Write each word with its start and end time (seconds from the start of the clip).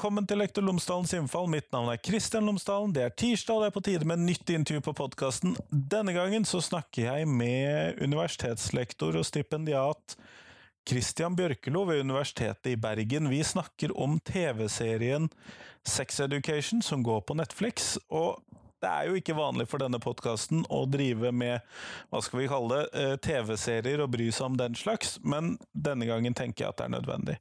Velkommen 0.00 0.24
til 0.24 0.38
Lektor 0.40 0.64
Lomsdalens 0.64 1.10
innfall. 1.12 1.44
Mitt 1.52 1.66
navn 1.74 1.90
er 1.92 1.98
Kristian 2.00 2.46
Lomsdalen. 2.48 2.94
Det 2.96 3.02
er 3.04 3.10
tirsdag, 3.12 3.58
og 3.58 3.60
det 3.60 3.66
er 3.66 3.74
på 3.74 3.82
tide 3.84 4.06
med 4.08 4.22
nytt 4.24 4.48
intervju 4.48 4.80
på 4.86 4.94
podkasten. 4.96 5.58
Denne 5.68 6.14
gangen 6.16 6.46
så 6.48 6.62
snakker 6.64 7.02
jeg 7.04 7.26
med 7.28 8.00
universitetslektor 8.00 9.18
og 9.20 9.26
stipendiat 9.28 10.14
Christian 10.88 11.36
Bjørkelo 11.36 11.82
ved 11.90 12.00
Universitetet 12.00 12.70
i 12.72 12.78
Bergen. 12.80 13.28
Vi 13.28 13.42
snakker 13.44 13.92
om 13.92 14.16
TV-serien 14.24 15.28
Sex 15.84 16.22
Education 16.24 16.80
som 16.80 17.04
går 17.04 17.20
på 17.28 17.36
Netflix. 17.36 17.98
og 18.08 18.40
det 18.80 18.90
er 18.90 19.08
jo 19.08 19.18
ikke 19.18 19.36
vanlig 19.36 19.66
for 19.68 19.82
denne 19.82 20.00
podkasten 20.02 20.62
å 20.72 20.84
drive 20.88 21.32
med 21.36 21.60
hva 22.10 22.22
skal 22.24 22.40
vi 22.40 22.48
kalle 22.50 22.78
det, 22.78 23.00
eh, 23.00 23.16
TV-serier 23.20 24.00
og 24.00 24.12
bry 24.14 24.30
seg 24.32 24.46
om 24.50 24.56
den 24.60 24.78
slags, 24.78 25.18
men 25.22 25.58
denne 25.74 26.08
gangen 26.08 26.34
tenker 26.34 26.64
jeg 26.64 26.72
at 26.72 26.80
det 26.80 26.86
er 26.88 26.94
nødvendig. 26.96 27.36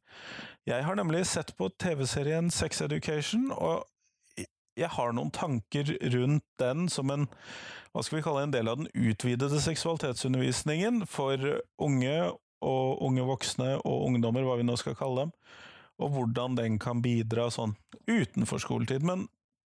Jeg 0.67 0.83
har 0.83 0.99
nemlig 0.99 1.25
sett 1.25 1.55
på 1.57 1.69
TV-serien 1.79 2.51
Sex 2.51 2.81
Education, 2.81 3.51
og 3.51 3.87
jeg 4.79 4.91
har 4.95 5.15
noen 5.15 5.31
tanker 5.31 5.95
rundt 6.13 6.45
den 6.59 6.87
som 6.91 7.11
en 7.11 7.27
hva 7.89 8.03
skal 8.05 8.19
vi 8.19 8.25
kalle 8.27 8.43
en 8.45 8.53
del 8.53 8.69
av 8.69 8.77
den 8.77 8.91
utvidede 8.93 9.57
seksualitetsundervisningen 9.63 11.07
for 11.09 11.41
unge 11.81 12.15
og 12.61 13.01
unge 13.01 13.25
voksne 13.25 13.71
og 13.79 14.05
ungdommer, 14.09 14.45
hva 14.45 14.59
vi 14.59 14.67
nå 14.67 14.75
skal 14.77 14.97
kalle 14.99 15.25
dem, 15.25 15.33
og 15.99 16.13
hvordan 16.13 16.57
den 16.59 16.77
kan 16.79 17.01
bidra 17.01 17.47
sånn 17.51 17.73
utenfor 18.05 18.61
skoletid. 18.61 19.03
Men 19.07 19.25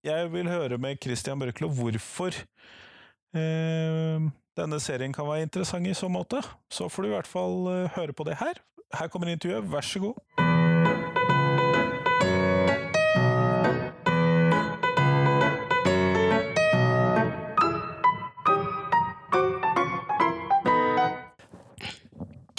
jeg 0.05 0.31
vil 0.33 0.49
høre 0.49 0.77
med 0.77 0.99
Christian 1.01 1.39
Børklo 1.41 1.69
hvorfor 1.73 2.37
eh, 3.35 4.27
denne 4.55 4.79
serien 4.79 5.13
kan 5.13 5.27
være 5.27 5.47
interessant 5.47 5.87
i 5.89 5.97
så 5.97 6.07
måte. 6.11 6.43
Så 6.71 6.89
får 6.89 7.03
du 7.03 7.09
i 7.09 7.15
hvert 7.15 7.29
fall 7.29 7.67
eh, 7.73 7.89
høre 7.97 8.13
på 8.13 8.27
det 8.27 8.37
her. 8.39 8.61
Her 8.93 9.07
kommer 9.09 9.33
intervjuet, 9.33 9.71
vær 9.71 9.81
så 9.81 9.99
god. 9.99 10.34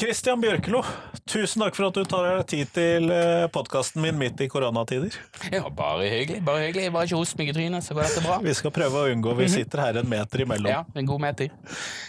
Christian 0.07 0.39
Bjørkelo, 0.39 0.85
tusen 1.27 1.65
takk 1.65 1.75
for 1.75 1.89
at 1.89 1.97
du 1.97 2.05
tar 2.07 2.23
deg 2.29 2.43
tid 2.47 2.69
til 2.77 3.09
podkasten 3.51 4.05
min 4.05 4.15
midt 4.21 4.39
i 4.45 4.47
koronatider. 4.47 5.17
Ja, 5.51 5.65
bare 5.67 6.05
hyggelig. 6.07 6.45
Bare 6.47 6.61
hyggelig. 6.63 6.93
Bare 6.95 7.09
ikke 7.09 7.19
host 7.19 7.35
meg 7.41 7.51
i 7.51 7.55
trynet, 7.57 7.83
så 7.83 7.97
går 7.97 8.07
dette 8.07 8.23
bra. 8.23 8.37
Vi 8.45 8.55
skal 8.55 8.71
prøve 8.77 9.01
å 9.01 9.09
unngå. 9.11 9.33
Vi 9.41 9.49
sitter 9.51 9.83
her 9.83 9.99
en 9.99 10.07
meter 10.07 10.45
imellom. 10.45 10.71
Ja, 10.71 10.85
en 10.95 11.09
god 11.11 11.25
meter. 11.25 11.51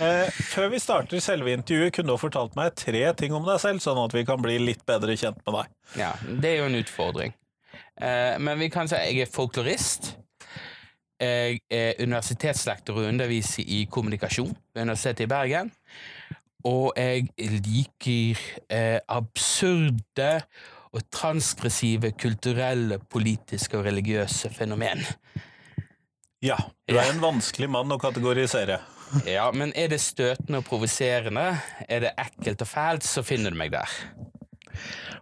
Eh, 0.03 0.37
før 0.51 0.69
vi 0.75 0.81
starter 0.83 1.23
selve 1.25 1.55
intervjuet, 1.57 1.95
kunne 1.95 2.11
du 2.11 2.13
ha 2.13 2.21
fortalt 2.21 2.53
meg 2.59 2.77
tre 2.77 3.01
ting 3.17 3.33
om 3.33 3.49
deg 3.49 3.57
selv, 3.65 3.81
sånn 3.81 4.03
at 4.03 4.13
vi 4.13 4.23
kan 4.29 4.45
bli 4.45 4.59
litt 4.61 4.85
bedre 4.85 5.17
kjent 5.17 5.41
med 5.47 5.57
deg. 5.57 5.73
Ja, 6.03 6.11
det 6.27 6.53
er 6.53 6.61
jo 6.61 6.69
en 6.69 6.77
utfordring. 6.83 7.33
Eh, 7.97 8.37
men 8.37 8.61
vi 8.61 8.69
kan 8.77 8.85
si 8.85 8.99
at 8.99 9.09
jeg 9.09 9.25
er 9.25 9.33
folklorist. 9.33 10.13
Jeg 11.17 11.63
er 11.73 11.97
universitetslektor 12.05 13.01
og 13.01 13.09
underviser 13.09 13.65
i 13.65 13.87
kommunikasjon 13.89 14.53
ved 14.53 14.85
Universitetet 14.85 15.25
i 15.25 15.31
Bergen. 15.33 15.73
Og 16.65 16.93
jeg 16.97 17.27
liker 17.37 18.39
eh, 18.73 18.99
absurde 19.07 20.31
og 20.95 21.03
transgressive 21.13 22.11
kulturelle, 22.17 22.97
politiske 23.11 23.77
og 23.77 23.85
religiøse 23.85 24.49
fenomen. 24.55 25.03
Ja, 26.41 26.57
du 26.87 26.95
er 26.97 27.09
en 27.11 27.21
vanskelig 27.21 27.69
mann 27.69 27.91
å 27.93 27.97
kategorisere. 28.01 28.79
Ja, 29.25 29.47
men 29.55 29.71
er 29.77 29.87
det 29.93 30.01
støtende 30.03 30.59
og 30.61 30.65
provoserende, 30.67 31.45
er 31.87 32.03
det 32.03 32.11
ekkelt 32.19 32.61
og 32.65 32.67
fælt, 32.67 33.05
så 33.07 33.23
finner 33.25 33.53
du 33.53 33.57
meg 33.59 33.71
der. 33.71 33.93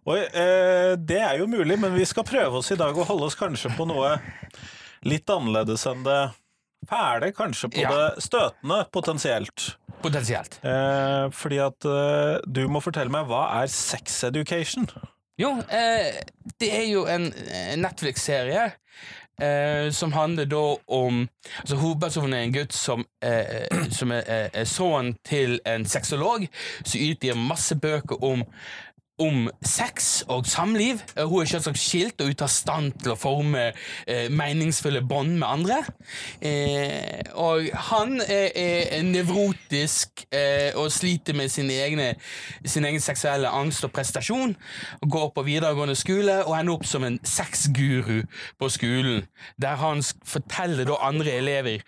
Oi, 0.06 0.20
eh, 0.22 0.96
det 1.02 1.20
er 1.22 1.40
jo 1.40 1.48
mulig, 1.50 1.78
men 1.82 1.94
vi 1.96 2.06
skal 2.06 2.26
prøve 2.28 2.60
oss 2.62 2.72
i 2.74 2.78
dag 2.80 2.98
å 2.98 3.06
holde 3.08 3.30
oss 3.30 3.38
kanskje 3.40 3.72
på 3.78 3.88
noe 3.90 4.16
litt 5.06 5.30
annerledes 5.30 5.86
enn 5.90 6.04
det 6.06 6.20
fæle, 6.90 7.32
kanskje 7.34 7.72
på 7.74 7.82
Ja. 7.82 7.90
det 7.94 8.24
støtende, 8.26 8.84
potensielt. 8.94 9.76
Potensielt. 10.04 10.60
Eh, 10.64 11.32
fordi 11.32 11.60
at 11.64 11.88
eh, 11.90 12.38
du 12.46 12.66
må 12.72 12.82
fortelle 12.84 13.14
meg, 13.14 13.28
hva 13.30 13.48
er 13.62 13.72
sex 13.72 14.24
education? 14.28 14.88
Jo, 15.42 15.52
eh, 15.70 16.22
det 16.62 16.72
er 16.72 16.88
jo 16.88 17.06
en 17.12 17.28
eh, 17.34 17.76
Netflix-serie 17.80 18.70
eh, 19.42 19.92
som 19.92 20.14
handler 20.14 20.46
da 20.46 20.64
om 20.88 21.26
altså 21.60 21.76
Hovedpersonen 21.76 22.34
er 22.34 22.46
en 22.46 22.56
gutt 22.56 22.74
som, 22.74 23.06
eh, 23.24 23.68
som 23.98 24.12
er, 24.16 24.50
er, 24.54 24.64
sønnen 24.64 25.16
til 25.28 25.60
en 25.68 25.86
sexolog, 25.86 26.48
som 26.84 27.02
utgir 27.10 27.36
masse 27.36 27.76
bøker 27.76 28.24
om 28.24 28.46
om 29.22 29.46
sex 29.64 30.24
og 30.28 30.46
samliv. 30.50 31.00
Eh, 31.16 31.24
Hun 31.24 31.42
er 31.42 31.50
selvsagt 31.50 31.80
skilt 31.80 32.22
og 32.22 32.32
ute 32.34 32.48
av 32.48 32.52
stand 32.52 32.92
til 33.04 33.14
å 33.14 33.20
forme 33.20 33.70
eh, 33.72 34.28
meningsfulle 34.32 35.02
bånd 35.08 35.38
med 35.40 35.48
andre. 35.48 35.78
Eh, 36.42 37.22
og 37.40 37.70
han 37.90 38.20
er, 38.22 38.50
er 38.56 39.06
nevrotisk 39.08 40.26
eh, 40.36 40.76
og 40.76 40.92
sliter 40.92 41.38
med 41.38 41.50
sin, 41.54 41.72
egne, 41.72 42.14
sin 42.66 42.86
egen 42.86 43.04
seksuelle 43.04 43.52
angst 43.52 43.88
og 43.88 43.94
prestasjon. 43.96 44.56
Går 45.06 45.32
på 45.36 45.48
videregående 45.48 45.96
skole 45.96 46.42
og 46.44 46.58
ender 46.60 46.76
opp 46.76 46.86
som 46.90 47.08
en 47.08 47.20
sexguru 47.24 48.22
på 48.60 48.72
skolen, 48.74 49.26
der 49.62 49.80
han 49.80 50.04
forteller 50.26 50.92
andre 50.96 51.32
elever 51.40 51.82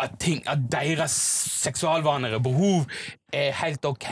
at, 0.00 0.16
ting, 0.20 0.42
at 0.48 0.58
deres 0.72 1.14
seksualvaner 1.62 2.36
og 2.36 2.42
behov 2.42 2.86
er 3.32 3.52
helt 3.62 3.84
ok. 3.84 4.08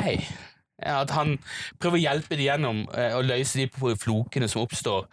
At 0.82 1.12
han 1.14 1.36
prøver 1.78 2.00
å 2.00 2.02
hjelpe 2.02 2.34
dem 2.34 2.46
gjennom 2.48 2.82
eh, 2.96 3.14
å 3.14 3.22
løse 3.22 3.62
de 3.62 3.94
flokene 4.00 4.48
som 4.50 4.64
oppstår 4.64 5.06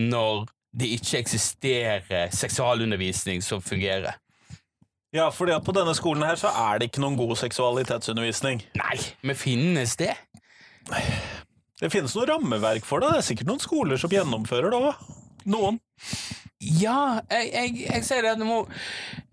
når 0.00 0.46
det 0.74 0.90
ikke 0.96 1.20
eksisterer 1.22 2.32
seksualundervisning 2.34 3.42
som 3.46 3.62
fungerer. 3.62 4.18
Ja, 5.14 5.28
fordi 5.30 5.54
at 5.54 5.62
på 5.62 5.72
denne 5.76 5.94
skolen 5.94 6.26
her 6.26 6.38
så 6.40 6.50
er 6.50 6.80
det 6.80 6.88
ikke 6.90 7.02
noen 7.04 7.18
god 7.20 7.36
seksualitetsundervisning. 7.38 8.64
Nei, 8.80 8.96
men 9.22 9.38
finnes 9.38 9.94
det? 10.00 10.10
Det 11.78 11.90
finnes 11.92 12.14
noe 12.16 12.26
rammeverk 12.32 12.86
for 12.86 13.02
det. 13.02 13.12
Det 13.14 13.20
er 13.20 13.28
sikkert 13.28 13.52
noen 13.52 13.62
skoler 13.62 14.00
som 14.00 14.10
gjennomfører 14.10 14.74
det 14.74 14.80
òg. 14.88 15.04
Noen. 15.54 15.78
Ja, 16.58 17.20
jeg, 17.30 17.52
jeg, 17.52 17.76
jeg 17.84 18.06
sier 18.08 18.26
det 18.26 18.34
at 18.34 18.42
nå 18.42 18.48
må 18.48 18.58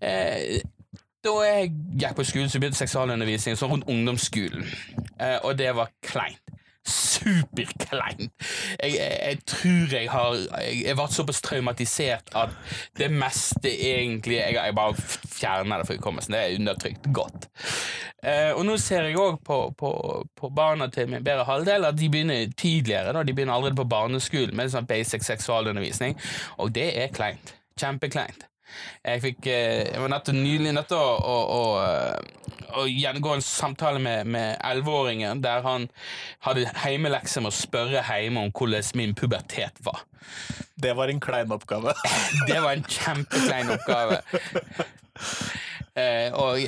eh, 0.03 0.61
Da 1.21 1.33
jeg 1.45 1.73
gikk 2.01 2.15
på 2.17 2.25
skolen, 2.25 2.49
så 2.49 2.61
begynte 2.61 2.79
seksualundervisning 2.79 3.59
sånn 3.59 3.75
rundt 3.75 3.91
ungdomsskolen, 3.91 4.65
eh, 5.19 5.37
og 5.45 5.53
det 5.59 5.69
var 5.77 5.93
kleint. 6.05 6.41
Superkleint. 6.81 8.31
Jeg, 8.81 8.95
jeg, 8.95 9.17
jeg 9.21 9.37
tror 9.45 9.91
jeg 9.93 10.07
har 10.09 10.37
Jeg, 10.63 10.79
jeg 10.87 10.97
ble 10.97 11.05
såpass 11.13 11.41
traumatisert 11.45 12.31
at 12.33 12.55
det 12.97 13.11
meste 13.13 13.69
egentlig 13.69 14.39
Jeg, 14.39 14.55
jeg 14.57 14.75
bare 14.79 14.95
fjerner 15.29 15.83
det 15.83 15.85
fra 15.87 15.99
hukommelsen. 15.99 16.33
Det 16.33 16.41
er 16.41 16.57
undertrykt 16.57 17.05
godt. 17.13 17.45
Eh, 18.25 18.49
og 18.55 18.65
nå 18.65 18.79
ser 18.81 19.05
jeg 19.05 19.21
òg 19.21 19.37
på, 19.45 19.59
på, 19.77 19.93
på 20.33 20.49
barna 20.57 20.89
til 20.89 21.13
min 21.13 21.23
bedre 21.25 21.45
halvdel 21.45 21.85
at 21.85 22.01
de 22.01 22.09
begynner 22.09 22.49
tidligere. 22.57 23.13
Da. 23.13 23.21
De 23.21 23.37
begynner 23.37 23.59
allerede 23.59 23.77
på 23.77 23.89
barneskolen 23.93 24.57
med 24.57 24.73
sånn 24.73 24.89
basic 24.89 25.21
seksualundervisning, 25.29 26.17
og 26.57 26.73
det 26.73 26.89
er 26.97 27.13
kleint. 27.13 27.53
Kjempekleint. 27.77 28.49
Jeg 29.05 29.21
fikk 29.23 29.47
eh, 29.49 29.87
Jeg 29.89 30.01
var 30.03 30.13
nettopp 30.13 30.37
nylig 30.37 30.73
nødt 30.75 30.91
til 30.91 30.99
å, 30.99 31.15
å, 31.17 31.37
å, 31.55 31.63
eh, 31.85 32.61
å 32.77 32.85
gjennomgå 32.89 33.35
en 33.35 33.45
samtale 33.45 34.01
med 34.03 34.29
med 34.31 34.57
elleveåringen 34.63 35.41
der 35.43 35.65
han 35.65 35.89
hadde 36.45 36.69
heimelekse 36.83 37.43
med 37.43 37.51
å 37.51 37.57
spørre 37.57 38.03
hjemme 38.05 38.45
om 38.45 38.53
hvordan 38.55 38.91
min 38.99 39.15
pubertet 39.17 39.81
var. 39.85 40.05
Det 40.81 40.95
var 40.97 41.11
en 41.11 41.19
klein 41.19 41.51
oppgave. 41.51 41.93
Det 42.49 42.61
var 42.61 42.71
en 42.73 42.87
kjempeklein 42.87 43.75
oppgave. 43.75 44.21
Eh, 45.91 46.31
og 46.31 46.61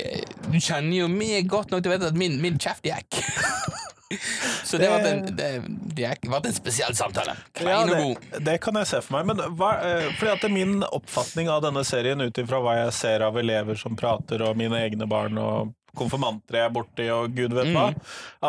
du 0.52 0.58
kjenner 0.60 0.98
jo 0.98 1.08
meg 1.08 1.48
godt 1.48 1.72
nok 1.72 1.80
til 1.80 1.92
å 1.92 1.94
vite 1.94 2.10
at 2.12 2.18
min, 2.18 2.36
min 2.42 2.60
kjeft 2.60 2.84
gikk. 2.84 3.22
Så 4.68 4.78
det 4.80 4.88
var 4.90 5.04
en, 5.08 5.22
det, 5.36 5.48
det 5.96 6.14
var 6.30 6.46
en 6.46 6.56
spesiell 6.56 6.94
samtale. 6.96 7.34
Ja, 7.36 7.60
Klein 7.60 7.82
og 7.82 7.94
det, 7.94 8.02
god. 8.02 8.40
det 8.48 8.56
kan 8.64 8.80
jeg 8.80 8.90
se 8.90 9.00
for 9.04 9.18
meg. 9.18 9.28
Men 9.32 9.56
hva, 9.58 9.70
eh, 9.84 10.08
fordi 10.18 10.32
at 10.34 10.44
det 10.46 10.52
min 10.54 10.82
oppfatning 10.86 11.50
av 11.52 11.62
denne 11.66 11.84
serien 11.86 12.20
ut 12.24 12.40
ifra 12.42 12.60
hva 12.64 12.78
jeg 12.84 12.96
ser 12.96 13.26
av 13.26 13.38
elever 13.40 13.78
som 13.80 13.96
prater, 13.98 14.42
og 14.46 14.56
mine 14.60 14.78
egne 14.84 15.08
barn 15.10 15.38
og 15.40 15.74
konfirmanter 15.94 16.58
jeg 16.58 16.66
er 16.66 16.74
borti, 16.74 17.04
og 17.14 17.36
gud 17.36 17.52
vet 17.54 17.70
hva, 17.74 17.90
Mm. 17.94 18.00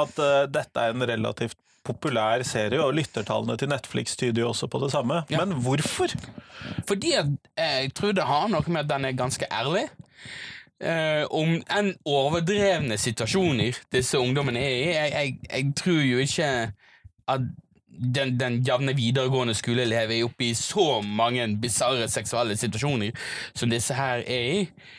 at 0.02 0.18
uh, 0.18 0.46
dette 0.50 0.82
er 0.82 0.96
en 0.96 1.06
relativt 1.06 1.58
populær 1.86 2.42
serie, 2.42 2.80
og 2.82 2.96
lyttertallene 2.98 3.54
til 3.62 3.70
Netflix 3.70 4.16
tyder 4.18 4.42
jo 4.42 4.48
også 4.50 4.66
på 4.74 4.80
det 4.82 4.90
samme. 4.96 5.20
Ja. 5.30 5.44
Men 5.46 5.60
hvorfor? 5.62 6.10
Fordi 6.90 7.12
at 7.20 7.30
eh, 7.62 7.76
jeg 7.86 7.94
tror 7.94 8.16
det 8.18 8.26
har 8.26 8.48
noe 8.50 8.66
med 8.66 8.88
at 8.88 8.90
den 8.96 9.06
er 9.06 9.14
ganske 9.20 9.46
ærlig. 9.54 9.84
Eh, 10.84 11.24
om 11.32 11.54
enn 11.72 11.94
overdrevne 12.04 12.98
situasjoner 13.00 13.78
disse 13.96 14.20
ungdommene 14.20 14.60
er 14.60 14.74
i. 14.76 14.90
Jeg, 14.92 15.12
jeg, 15.14 15.38
jeg 15.52 15.70
tror 15.80 16.02
jo 16.04 16.18
ikke 16.26 16.50
at 17.32 17.46
den, 17.96 18.34
den 18.40 18.58
jevne 18.68 18.92
videregående 18.96 19.54
skoleelev 19.56 20.12
er 20.12 20.26
oppe 20.26 20.50
i 20.50 20.56
så 20.58 21.00
mange 21.02 21.46
bisarre 21.62 22.10
seksuelle 22.12 22.58
situasjoner 22.60 23.16
som 23.56 23.72
disse 23.72 23.96
her 23.96 24.24
er 24.28 24.50
i. 24.52 24.58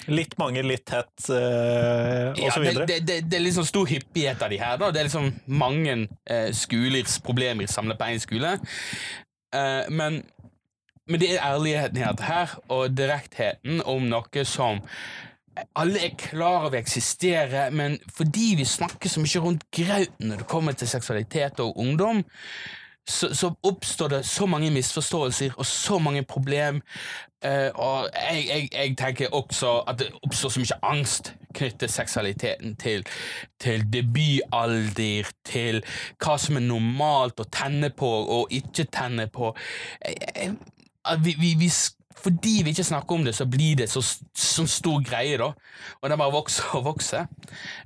Litt 0.08 0.32
mange, 0.40 0.62
litt 0.64 0.87
tett, 0.88 1.12
eh, 1.28 2.31
og 2.32 2.40
Ja, 2.40 2.55
så 2.55 2.62
videre. 2.64 2.87
det, 2.88 3.02
det, 3.05 3.19
det 3.28 3.37
er 3.37 3.44
liksom 3.44 3.69
stor 3.69 3.84
hyppighet 3.90 4.43
av 4.43 4.55
de 4.55 4.62
her. 4.62 4.78
Da. 4.81 4.90
Det 4.94 5.02
er 5.02 5.11
liksom 5.11 5.28
mange 5.46 5.99
eh, 6.25 6.49
skolers 6.56 7.19
problemer 7.20 7.69
samlet 7.69 8.00
på 8.00 8.08
én 8.14 8.23
skole. 8.23 8.56
Eh, 9.52 9.93
men, 9.93 10.23
men 11.06 11.20
det 11.20 11.34
er 11.34 11.44
ærligheten 11.52 12.00
her, 12.00 12.17
her 12.32 12.58
og 12.73 12.96
direktheten 12.96 13.84
om 13.84 14.08
noe 14.08 14.49
som 14.49 14.81
alle 15.76 16.03
er 16.06 16.17
klar 16.19 16.67
over 16.67 16.79
eksisterer, 16.79 17.70
men 17.70 17.99
fordi 18.17 18.55
vi 18.56 18.64
snakker 18.64 19.08
så 19.08 19.20
mye 19.20 19.43
rundt 19.44 19.70
grauten 19.73 20.29
når 20.31 20.43
det 20.43 20.50
kommer 20.50 20.73
til 20.73 20.88
seksualitet 20.88 21.61
og 21.61 21.79
ungdom, 21.79 22.25
så, 23.08 23.35
så 23.35 23.55
oppstår 23.62 24.08
det 24.08 24.26
så 24.26 24.47
mange 24.47 24.70
misforståelser 24.70 25.55
og 25.56 25.67
så 25.67 25.99
mange 25.99 26.23
problem. 26.23 26.82
Eh, 27.44 27.70
og 27.75 28.08
jeg, 28.32 28.47
jeg, 28.49 28.69
jeg 28.73 28.97
tenker 28.99 29.35
også 29.35 29.79
at 29.88 29.99
det 29.99 30.11
oppstår 30.23 30.49
så 30.49 30.61
mye 30.61 30.79
angst 30.82 31.35
knyttet 31.55 31.91
seksualiteten 31.91 32.76
til, 32.76 33.06
til 33.61 33.85
debutalder, 33.93 35.31
til 35.44 35.82
hva 36.25 36.37
som 36.41 36.59
er 36.59 36.67
normalt 36.67 37.41
å 37.41 37.49
tenne 37.52 37.93
på 37.94 38.11
og 38.11 38.52
ikke 38.52 38.88
tenne 38.93 39.29
på. 39.32 39.55
Jeg, 40.02 40.56
vi, 41.23 41.37
vi, 41.38 41.55
vi 41.61 41.70
fordi 42.17 42.63
vi 42.65 42.73
ikke 42.73 42.85
snakker 42.85 43.15
om 43.15 43.25
det, 43.25 43.35
så 43.35 43.47
blir 43.47 43.77
det 43.77 43.91
så, 43.93 44.01
sånn 44.35 44.69
stor 44.71 45.03
greie, 45.05 45.37
da. 45.41 45.53
Og 46.01 46.11
det 46.11 46.19
bare 46.19 46.35
vokser 46.35 46.73
og 46.79 46.89
vokser. 46.89 47.29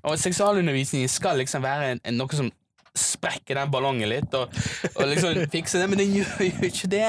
Og 0.07 0.19
seksualundervisning 0.21 1.09
skal 1.11 1.41
liksom 1.41 1.65
være 1.67 1.95
en, 1.95 2.03
en, 2.05 2.19
noe 2.21 2.39
som 2.39 2.51
sprekker 2.97 3.55
den 3.55 3.71
ballongen 3.71 4.11
litt, 4.11 4.33
og, 4.35 4.55
og 4.95 5.11
liksom 5.13 5.43
fikser 5.55 5.83
det, 5.83 5.91
men 5.91 6.01
den 6.03 6.15
gjør 6.21 6.47
jo 6.47 6.71
ikke 6.71 6.91
det. 6.95 7.05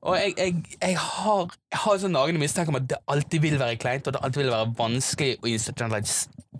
Og 0.00 0.16
jeg, 0.20 0.36
jeg, 0.38 0.78
jeg 0.78 1.00
har, 1.00 1.58
jeg 1.72 1.82
har 1.86 2.00
sånn 2.04 2.16
nagende 2.16 2.44
mistanke 2.44 2.72
om 2.72 2.80
at 2.80 2.88
det 2.92 3.02
alltid 3.12 3.44
vil 3.44 3.58
være 3.60 3.80
kleint, 3.80 4.06
og 4.06 4.16
det 4.16 4.22
alltid 4.22 4.44
vil 4.44 4.54
være 4.54 4.72
vanskelig 4.78 5.34
å 5.42 6.00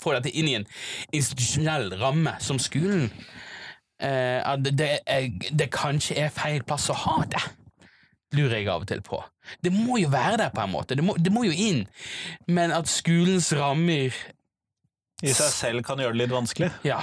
få 0.03 0.17
dette 0.17 0.33
inn 0.33 0.51
i 0.51 0.59
en 0.59 0.69
institusjonell 1.13 1.93
ramme 2.01 2.37
som 2.45 2.61
skolen. 2.61 3.11
Uh, 4.03 4.41
at 4.43 4.65
det, 4.67 4.73
det, 4.75 5.51
det 5.55 5.69
kanskje 5.71 6.17
er 6.25 6.33
feil 6.35 6.65
plass 6.67 6.89
å 6.91 6.97
ha 7.05 7.21
det 7.31 7.43
lurer 8.37 8.59
jeg 8.59 8.71
av 8.73 8.85
og 8.85 8.91
til 8.91 9.03
på. 9.05 9.21
Det 9.65 9.73
må 9.75 9.99
jo 10.01 10.13
være 10.13 10.39
der 10.45 10.55
på 10.55 10.65
en 10.65 10.73
måte, 10.73 10.97
det 10.99 11.05
må, 11.05 11.17
det 11.19 11.33
må 11.35 11.45
jo 11.49 11.53
inn, 11.53 11.85
men 12.49 12.75
at 12.75 12.91
skolens 12.91 13.53
rammer 13.59 14.15
I 15.23 15.35
seg 15.37 15.53
selv 15.55 15.87
kan 15.87 16.01
gjøre 16.03 16.17
det 16.17 16.25
litt 16.25 16.35
vanskelig. 16.35 16.73
Ja. 16.87 17.03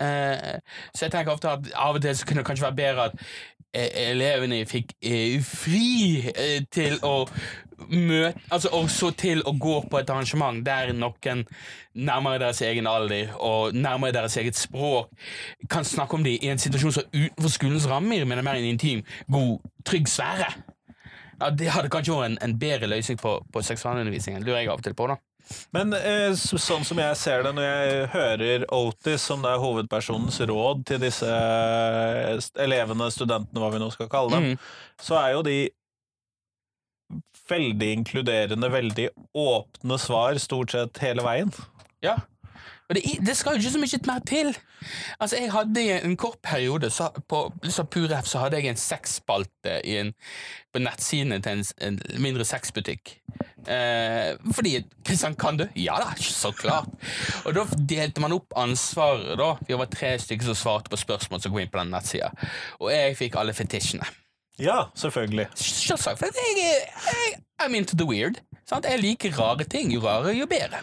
Eh, 0.00 0.56
så 0.94 1.06
jeg 1.06 1.12
tenker 1.14 1.32
ofte 1.32 1.48
at 1.48 1.70
av 1.74 1.96
og 1.96 2.02
til 2.04 2.16
så 2.16 2.26
kunne 2.26 2.42
det 2.42 2.48
kanskje 2.48 2.66
være 2.66 2.76
bedre 2.80 3.04
at 3.10 3.14
eh, 3.72 4.10
elevene 4.10 4.64
fikk 4.68 4.92
eh, 5.00 5.38
fri 5.44 6.26
eh, 6.34 6.66
til 6.72 6.98
å 7.06 7.14
møte 7.92 8.40
Altså 8.52 8.70
også 8.72 9.10
til 9.20 9.42
å 9.44 9.52
gå 9.60 9.74
på 9.90 9.98
et 10.00 10.10
arrangement 10.10 10.62
der 10.64 10.94
noen 10.96 11.42
nærmere 11.94 12.40
deres 12.46 12.62
egen 12.64 12.88
alder 12.88 13.34
og 13.36 13.76
nærmere 13.76 14.14
deres 14.16 14.36
eget 14.40 14.56
språk 14.56 15.12
kan 15.70 15.84
snakke 15.84 16.16
om 16.16 16.24
det 16.24 16.38
i 16.40 16.52
en 16.52 16.60
situasjon 16.60 16.96
som 16.96 17.10
utenfor 17.12 17.52
skolens 17.52 17.88
rammer, 17.90 18.24
men 18.24 18.38
er 18.38 18.46
mer 18.46 18.60
en 18.60 18.68
intim, 18.68 19.04
god, 19.28 19.60
trygg 19.84 20.08
sfære. 20.08 20.50
Ja, 21.40 21.50
Det 21.50 21.68
hadde 21.68 21.92
kanskje 21.92 22.16
vært 22.16 22.32
en, 22.32 22.38
en 22.42 22.58
bedre 22.58 22.88
løsning 22.88 23.20
på, 23.20 23.38
på 23.52 23.62
seksualundervisningen, 23.62 24.44
lurer 24.44 24.62
jeg 24.62 24.72
av 24.72 24.80
og 24.80 24.84
til 24.84 24.96
på. 24.96 25.08
da 25.12 25.20
Men 25.74 25.94
eh, 25.94 26.32
sånn 26.34 26.84
som 26.86 26.98
jeg 26.98 27.18
ser 27.20 27.44
det 27.46 27.52
når 27.54 27.66
jeg 27.66 28.06
hører 28.14 28.66
Otis, 28.74 29.24
som 29.28 29.44
det 29.44 29.52
er 29.52 29.62
hovedpersonens 29.62 30.40
råd 30.50 30.84
til 30.88 31.02
disse 31.04 31.32
elevene, 32.62 33.10
studentene, 33.14 33.62
hva 33.62 33.70
vi 33.74 33.82
nå 33.82 33.90
skal 33.94 34.10
kalle 34.12 34.34
dem, 34.34 34.48
mm. 34.54 35.02
så 35.06 35.18
er 35.20 35.34
jo 35.36 35.44
de 35.46 35.58
veldig 37.46 37.90
inkluderende, 38.00 38.70
veldig 38.72 39.08
åpne 39.38 39.98
svar 40.02 40.40
stort 40.42 40.74
sett 40.74 41.02
hele 41.04 41.22
veien. 41.26 41.52
Ja. 42.04 42.18
Og 42.88 42.94
det, 42.94 43.02
det 43.26 43.34
skal 43.36 43.56
jo 43.56 43.62
ikke 43.62 43.74
så 43.74 43.82
mye 43.82 44.00
mer 44.06 44.24
til. 44.28 44.52
Altså, 45.18 45.36
jeg 45.40 45.52
hadde 45.52 45.82
i 45.82 45.94
en 45.96 46.16
kort 46.16 46.38
periode 46.42 46.90
så, 46.90 47.08
på 47.28 47.40
liksom 47.64 47.88
Puref 47.90 48.28
så 48.30 48.44
hadde 48.44 48.60
jeg 48.60 48.70
en 48.70 48.78
sexspalte 48.80 49.80
på 50.72 50.82
nettsidene 50.84 51.40
til 51.42 51.58
en, 51.58 51.64
en 51.88 52.22
mindre 52.22 52.46
sexbutikk. 52.46 53.16
Eh, 53.66 54.36
fordi 54.54 54.76
Kristian, 55.04 55.34
kan 55.34 55.58
du? 55.58 55.66
Ja 55.74 55.96
da, 55.98 56.12
så 56.22 56.52
klart. 56.54 56.92
Og 57.44 57.56
da 57.56 57.64
delte 57.74 58.22
man 58.22 58.36
opp 58.36 58.54
ansvaret. 58.56 59.34
da 59.40 59.56
Vi 59.66 59.78
var 59.78 59.90
tre 59.90 60.14
stykker 60.22 60.52
som 60.52 60.58
svarte 60.58 60.92
på 60.92 61.00
spørsmål 61.00 61.42
som 61.42 61.52
kom 61.52 61.64
inn 61.64 61.72
på 61.72 61.82
den 61.82 61.90
nettsida. 61.94 62.30
Og 62.78 62.92
jeg 62.94 63.18
fikk 63.18 63.40
alle 63.40 63.56
fetisjene. 63.56 64.06
Ja, 64.62 64.86
selvfølgelig. 64.96 65.50
Selvsagt, 65.58 66.18
for 66.18 66.26
jeg, 66.32 66.84
jeg, 67.10 67.40
I'm 67.60 67.74
into 67.76 67.96
the 67.96 68.06
weird. 68.08 68.40
Sant? 68.68 68.86
Jeg 68.88 69.02
liker 69.02 69.34
rare 69.36 69.66
ting. 69.68 69.92
Jo 69.92 70.00
rarere, 70.06 70.36
jo 70.38 70.46
bedre. 70.48 70.80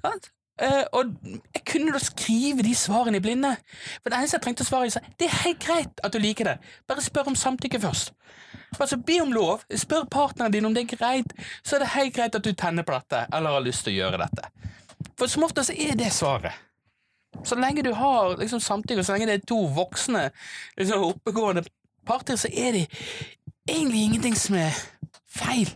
Sant? 0.00 0.33
Eh, 0.62 0.84
og 0.94 1.14
jeg 1.26 1.62
kunne 1.66 1.92
da 1.94 1.98
skrive 1.98 2.62
de 2.62 2.74
svarene 2.78 3.18
i 3.18 3.22
blinde. 3.22 3.56
For 4.02 4.10
det 4.10 4.18
eneste 4.18 4.38
jeg 4.38 4.44
trengte 4.44 4.66
å 4.66 4.68
svare, 4.68 4.86
er 4.86 5.14
det 5.18 5.26
er 5.26 5.40
helt 5.42 5.62
greit 5.64 6.04
at 6.06 6.14
du 6.14 6.20
liker 6.22 6.52
det. 6.52 6.58
Bare 6.88 7.02
spør 7.02 7.32
om 7.32 7.38
samtykke 7.38 7.80
først. 7.82 8.14
Altså, 8.78 8.98
Be 8.98 9.20
om 9.22 9.32
lov. 9.34 9.64
Spør 9.76 10.06
partneren 10.10 10.52
din 10.52 10.66
om 10.66 10.74
det 10.74 10.84
er 10.84 10.96
greit. 10.96 11.34
Så 11.62 11.76
er 11.76 11.84
det 11.84 11.94
helt 11.94 12.14
greit 12.14 12.38
at 12.38 12.46
du 12.46 12.52
tenner 12.52 12.86
på 12.86 12.94
dette, 12.94 13.26
eller 13.34 13.58
har 13.58 13.66
lyst 13.66 13.86
til 13.86 13.96
å 13.96 13.98
gjøre 14.04 14.22
dette. 14.26 14.70
For 15.18 15.30
som 15.30 15.46
oftest 15.46 15.74
er 15.74 15.98
det 15.98 16.12
svaret. 16.14 16.54
Så 17.44 17.58
lenge 17.58 17.82
du 17.82 17.90
har 17.98 18.36
liksom, 18.38 18.60
samtykke, 18.62 19.02
og 19.02 19.06
så 19.06 19.16
lenge 19.16 19.26
det 19.26 19.40
er 19.40 19.48
to 19.50 19.58
voksne, 19.74 20.28
liksom, 20.78 21.02
oppegående 21.10 21.64
parter, 22.06 22.38
så 22.38 22.48
er 22.52 22.78
det 22.78 22.84
egentlig 23.66 24.04
ingenting 24.04 24.36
som 24.38 24.58
er 24.60 24.76
feil. 25.26 25.72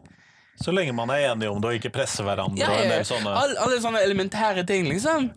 Så 0.58 0.72
lenge 0.74 0.90
man 0.96 1.10
er 1.14 1.28
enige 1.30 1.50
om 1.52 1.60
det 1.62 1.70
og 1.70 1.76
ikke 1.78 1.92
presser 1.94 2.26
hverandre 2.26 2.58
Ja, 2.58 2.72
og 2.74 2.80
en 2.82 2.90
del 2.90 3.04
sånne 3.06 3.30
all, 3.38 3.52
alle 3.62 3.78
sånne 3.82 4.00
elementære 4.02 4.64
ting, 4.66 4.88
liksom. 4.90 5.28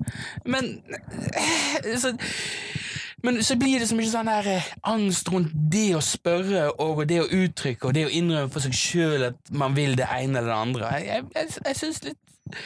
Men 0.50 0.72
eh, 1.38 1.92
så, 2.02 2.16
Men 3.22 3.38
så 3.46 3.54
blir 3.62 3.78
det 3.80 3.86
så 3.92 3.96
mye 3.98 4.10
sånn 4.10 4.30
der 4.32 4.48
eh, 4.50 4.70
angst 4.90 5.30
rundt 5.30 5.54
det 5.54 5.92
å 5.94 6.02
spørre 6.02 6.72
og 6.82 7.04
det 7.10 7.20
å 7.22 7.28
uttrykke 7.30 7.92
og 7.92 7.94
det 7.98 8.08
å 8.08 8.14
innrømme 8.18 8.50
for 8.54 8.66
seg 8.66 8.74
sjøl 8.74 9.28
at 9.30 9.54
man 9.54 9.78
vil 9.78 9.94
det 10.00 10.10
ene 10.10 10.42
eller 10.42 10.50
det 10.50 10.58
andre. 10.58 10.90
Jeg, 10.98 11.28
jeg, 11.36 11.54
jeg 11.68 11.76
syns 11.84 12.02
litt 12.08 12.58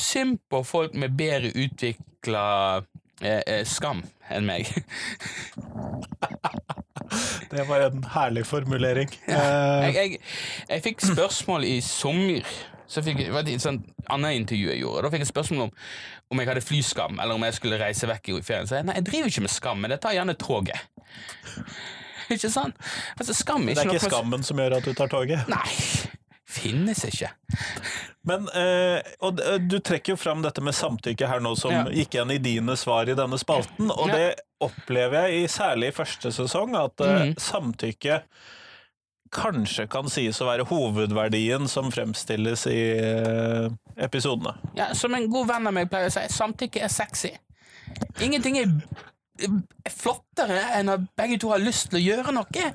synd 0.00 0.40
på 0.50 0.64
folk 0.66 0.94
med 0.98 1.14
bedre 1.18 1.52
utvikla 1.54 2.44
eh, 3.22 3.42
eh, 3.46 3.62
skam 3.68 4.02
enn 4.30 4.46
meg. 4.50 4.66
Det 7.50 7.64
var 7.68 7.86
en 7.88 8.04
herlig 8.14 8.44
formulering. 8.46 9.10
Jeg, 9.26 9.38
Eh, 9.40 9.94
jeg, 9.94 10.20
jeg 10.68 10.82
fikk 10.84 11.00
spørsmål 11.10 11.64
i 11.68 11.80
sommer. 11.84 12.46
Så 12.90 13.02
fikk 13.06 13.20
jeg, 13.22 13.32
var 13.34 13.46
det 13.46 13.54
et 13.54 13.62
sånt 13.62 13.86
annet 14.10 14.38
intervju 14.40 14.70
jeg 14.72 14.82
gjorde. 14.82 15.04
Da 15.06 15.12
fikk 15.14 15.24
jeg 15.26 15.32
spørsmål 15.34 15.68
om 15.68 15.76
om 16.30 16.38
jeg 16.38 16.46
hadde 16.46 16.62
flyskam, 16.62 17.16
eller 17.18 17.34
om 17.34 17.42
jeg 17.42 17.54
skulle 17.56 17.78
reise 17.80 18.06
vekk 18.06 18.28
i 18.30 18.34
ferien. 18.46 18.68
Så 18.70 18.76
jeg 18.78 18.86
nei, 18.86 18.94
jeg 19.00 19.06
driver 19.08 19.32
ikke 19.32 19.42
med 19.42 19.50
skam, 19.50 19.80
men 19.82 19.90
jeg 19.90 20.00
tar 20.04 20.14
gjerne 20.14 20.36
toget. 20.38 20.78
ikke 22.34 22.50
sant? 22.54 22.76
Altså, 23.18 23.34
skam 23.34 23.66
er 23.66 23.74
det 23.74 23.74
ikke 23.74 23.82
er 23.82 23.90
noe 23.90 23.98
ikke 23.98 24.10
skammen 24.12 24.46
som 24.46 24.62
gjør 24.62 24.76
at 24.78 24.86
du 24.86 24.92
tar 24.94 25.10
toget. 25.10 25.50
Nei. 25.50 25.66
Finnes 26.50 27.04
ikke. 27.06 27.28
Men 28.26 28.48
eh, 28.58 29.00
og 29.24 29.38
du 29.70 29.76
trekker 29.78 30.12
jo 30.14 30.18
fram 30.20 30.42
dette 30.42 30.60
med 30.66 30.74
samtykke 30.74 31.28
her 31.30 31.40
nå, 31.44 31.54
som 31.56 31.70
Ja. 31.72 31.84
gikk 31.94 32.16
igjen 32.18 32.32
i 32.34 32.38
dine 32.42 32.74
svar 32.76 33.08
i 33.08 33.14
denne 33.14 33.38
spalten. 33.38 33.90
Og 33.94 34.08
Ja. 34.10 34.16
det 34.16 34.40
opplever 34.60 35.28
jeg 35.28 35.44
i 35.44 35.46
særlig 35.48 35.88
i 35.92 35.96
første 36.02 36.32
sesong, 36.34 36.74
at 36.76 37.00
eh, 37.00 37.26
Mhm. 37.30 37.34
samtykke 37.38 38.22
kanskje 39.30 39.86
kan 39.88 40.08
sies 40.10 40.40
å 40.42 40.46
være 40.48 40.64
hovedverdien 40.66 41.68
som 41.70 41.90
fremstilles 41.94 42.66
i 42.66 42.80
eh, 42.98 43.68
episodene. 43.96 44.56
Ja, 44.74 44.92
som 44.94 45.14
en 45.14 45.28
god 45.30 45.46
venn 45.52 45.66
av 45.70 45.72
meg 45.76 45.88
pleier 45.92 46.10
å 46.10 46.12
si, 46.12 46.20
samtykke 46.34 46.82
er 46.82 46.88
sexy. 46.90 47.30
Ingenting 48.20 48.58
er 48.58 48.66
flottere 49.90 50.60
enn 50.78 50.92
at 50.92 51.06
begge 51.18 51.38
to 51.40 51.50
har 51.52 51.62
lyst 51.62 51.90
til 51.90 52.00
å 52.00 52.02
gjøre 52.02 52.34
noe. 52.36 52.66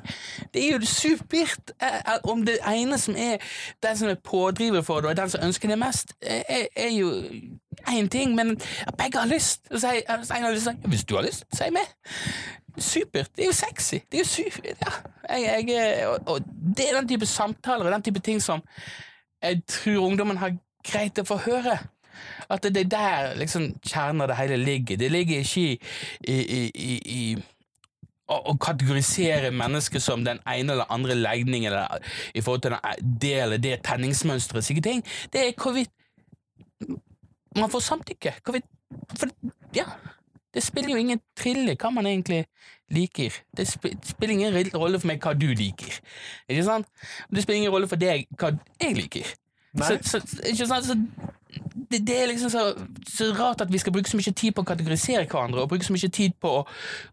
Det 0.53 0.63
er 0.63 0.75
jo 0.75 0.89
supert 0.89 1.73
eh, 1.79 1.99
eh, 1.99 2.19
om 2.31 2.43
det 2.47 2.57
ene 2.67 2.99
som 3.01 3.17
er 3.17 3.43
den 3.83 3.99
som 3.99 4.09
er 4.11 4.19
pådriver 4.23 4.85
for 4.85 5.01
det, 5.01 5.13
og 5.13 5.19
den 5.19 5.31
som 5.33 5.45
ønsker 5.45 5.71
det 5.71 5.79
mest, 5.81 6.15
eh, 6.21 6.43
er, 6.49 6.67
er 6.75 6.91
jo 6.95 7.11
én 7.91 8.09
ting, 8.11 8.35
men 8.35 8.55
at 8.87 8.95
begge 8.97 9.21
har 9.21 9.29
lyst. 9.29 9.67
Hvis 9.69 9.85
en 9.85 10.43
har 10.43 10.51
lyst 10.51 10.69
til 10.69 10.89
Hvis 10.89 11.03
du 11.03 11.15
har 11.15 11.25
lyst, 11.25 11.45
si 11.53 11.69
med. 11.73 11.95
Supert. 12.77 13.31
Det 13.35 13.45
er 13.45 13.47
jo 13.47 13.55
sexy. 13.55 14.01
Det 14.11 14.19
er 14.19 14.23
jo 14.23 14.29
supert. 14.29 14.81
Ja. 14.83 14.93
Jeg, 15.35 15.65
jeg, 15.69 16.07
og, 16.07 16.19
og 16.27 16.39
det 16.77 16.89
er 16.89 16.99
den 16.99 17.07
type 17.09 17.25
samtaler 17.25 17.85
og 17.85 17.91
den 17.91 18.03
type 18.03 18.19
ting 18.19 18.41
som 18.41 18.61
jeg 19.43 19.61
tror 19.67 20.05
ungdommen 20.05 20.37
har 20.37 20.55
greit 20.85 21.19
å 21.21 21.25
få 21.27 21.37
høre. 21.45 21.77
At 22.49 22.63
det 22.63 22.77
er 22.85 22.89
der 22.93 23.35
liksom 23.39 23.67
kjernen 23.85 24.21
av 24.21 24.31
det 24.31 24.37
hele 24.39 24.57
ligger. 24.61 24.97
Det 24.97 25.11
ligger 25.11 25.39
ikke 25.43 25.61
i, 25.61 25.79
i, 26.33 26.61
i, 26.85 26.95
i, 27.17 27.21
å, 28.29 28.39
å 28.51 28.55
kategorisere 28.61 29.51
mennesker 29.53 30.01
som 30.03 30.23
den 30.25 30.39
ene 30.49 30.73
eller 30.77 30.91
andre 30.93 31.15
legningen 31.15 31.71
eller 31.73 32.01
i 32.33 32.41
forhold 32.41 32.65
til 32.65 32.75
den- 32.75 33.19
det 33.21 33.33
eller 33.43 33.57
det 33.61 33.79
tenningsmønsteret. 33.85 34.65
Slike 34.65 34.81
ting. 34.85 35.03
Det 35.33 35.47
er 35.47 35.53
hvorvidt 35.61 35.91
man 37.55 37.69
får 37.71 37.79
samtykke. 37.79 38.33
Hvorvidt 38.43 38.65
For 39.19 39.27
ja, 39.75 39.85
det 40.53 40.63
spiller 40.63 40.89
jo 40.95 41.01
ingen 41.01 41.19
trille 41.37 41.75
hva 41.75 41.89
man 41.91 42.05
egentlig 42.07 42.45
liker. 42.93 43.33
Det 43.57 43.65
spiller 43.67 44.33
ingen 44.35 44.53
rolle 44.75 44.99
for 45.01 45.09
meg 45.09 45.23
hva 45.23 45.33
du 45.33 45.47
liker. 45.57 45.97
Ikke 46.49 46.63
sant? 46.67 46.87
Det 47.33 47.43
spiller 47.43 47.63
ingen 47.63 47.73
rolle 47.73 47.89
for 47.91 47.99
deg 47.99 48.27
hva 48.39 48.53
jeg 48.81 48.95
liker. 48.95 49.33
Så, 49.75 49.97
så, 50.07 50.19
ikke 50.47 50.67
sant? 50.69 50.85
så 50.85 50.95
det, 51.91 51.99
det 52.07 52.15
er 52.21 52.27
liksom 52.31 52.49
så, 52.49 52.61
så 53.11 53.27
rart 53.35 53.61
at 53.61 53.71
vi 53.71 53.77
skal 53.81 53.93
bruke 53.93 54.09
så 54.09 54.17
mye 54.19 54.33
tid 54.35 54.53
på 54.55 54.63
å 54.63 54.67
kategorisere 54.67 55.25
hverandre, 55.27 55.61
og 55.65 55.69
bruke 55.73 55.85
så 55.85 55.93
mye 55.95 56.09
tid 56.11 56.33
på 56.41 56.51
å 56.61 56.63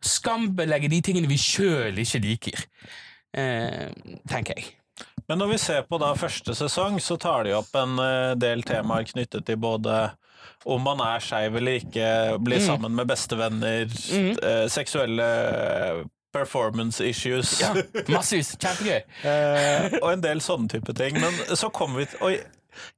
skambelegge 0.07 0.90
de 0.92 1.00
tingene 1.04 1.31
vi 1.31 1.38
sjøl 1.40 1.99
ikke 2.02 2.21
liker. 2.23 2.64
eh, 3.35 3.90
tenker 4.28 4.59
jeg. 4.59 4.73
Men 5.28 5.38
når 5.40 5.52
vi 5.54 5.59
ser 5.62 5.83
på 5.88 5.99
da 6.02 6.12
første 6.19 6.54
sesong, 6.59 6.99
så 7.00 7.16
tar 7.21 7.45
de 7.47 7.54
opp 7.57 7.71
en 7.78 7.99
eh, 8.02 8.35
del 8.40 8.62
temaer 8.66 9.07
knyttet 9.09 9.47
til 9.49 9.57
både 9.62 10.11
om 10.66 10.83
man 10.83 11.00
er 11.02 11.23
skeiv 11.23 11.57
eller 11.59 11.81
ikke, 11.81 12.09
blir 12.42 12.61
Mm. 12.62 12.66
sammen 12.66 12.95
med 12.95 13.07
bestevenner, 13.11 13.87
Mm. 14.12 14.37
eh, 14.42 14.66
seksuelle 14.71 15.28
performance 16.33 17.05
issues 17.05 17.59
Ja, 17.61 17.75
Massevis. 18.09 18.55
Kjempegøy. 18.59 19.03
eh, 19.31 19.99
og 20.01 20.11
en 20.15 20.25
del 20.25 20.43
sånne 20.45 20.73
type 20.73 20.97
ting. 20.99 21.21
Men 21.21 21.57
så 21.59 21.71
kommer 21.75 22.03
vi 22.03 22.11
til 22.15 22.43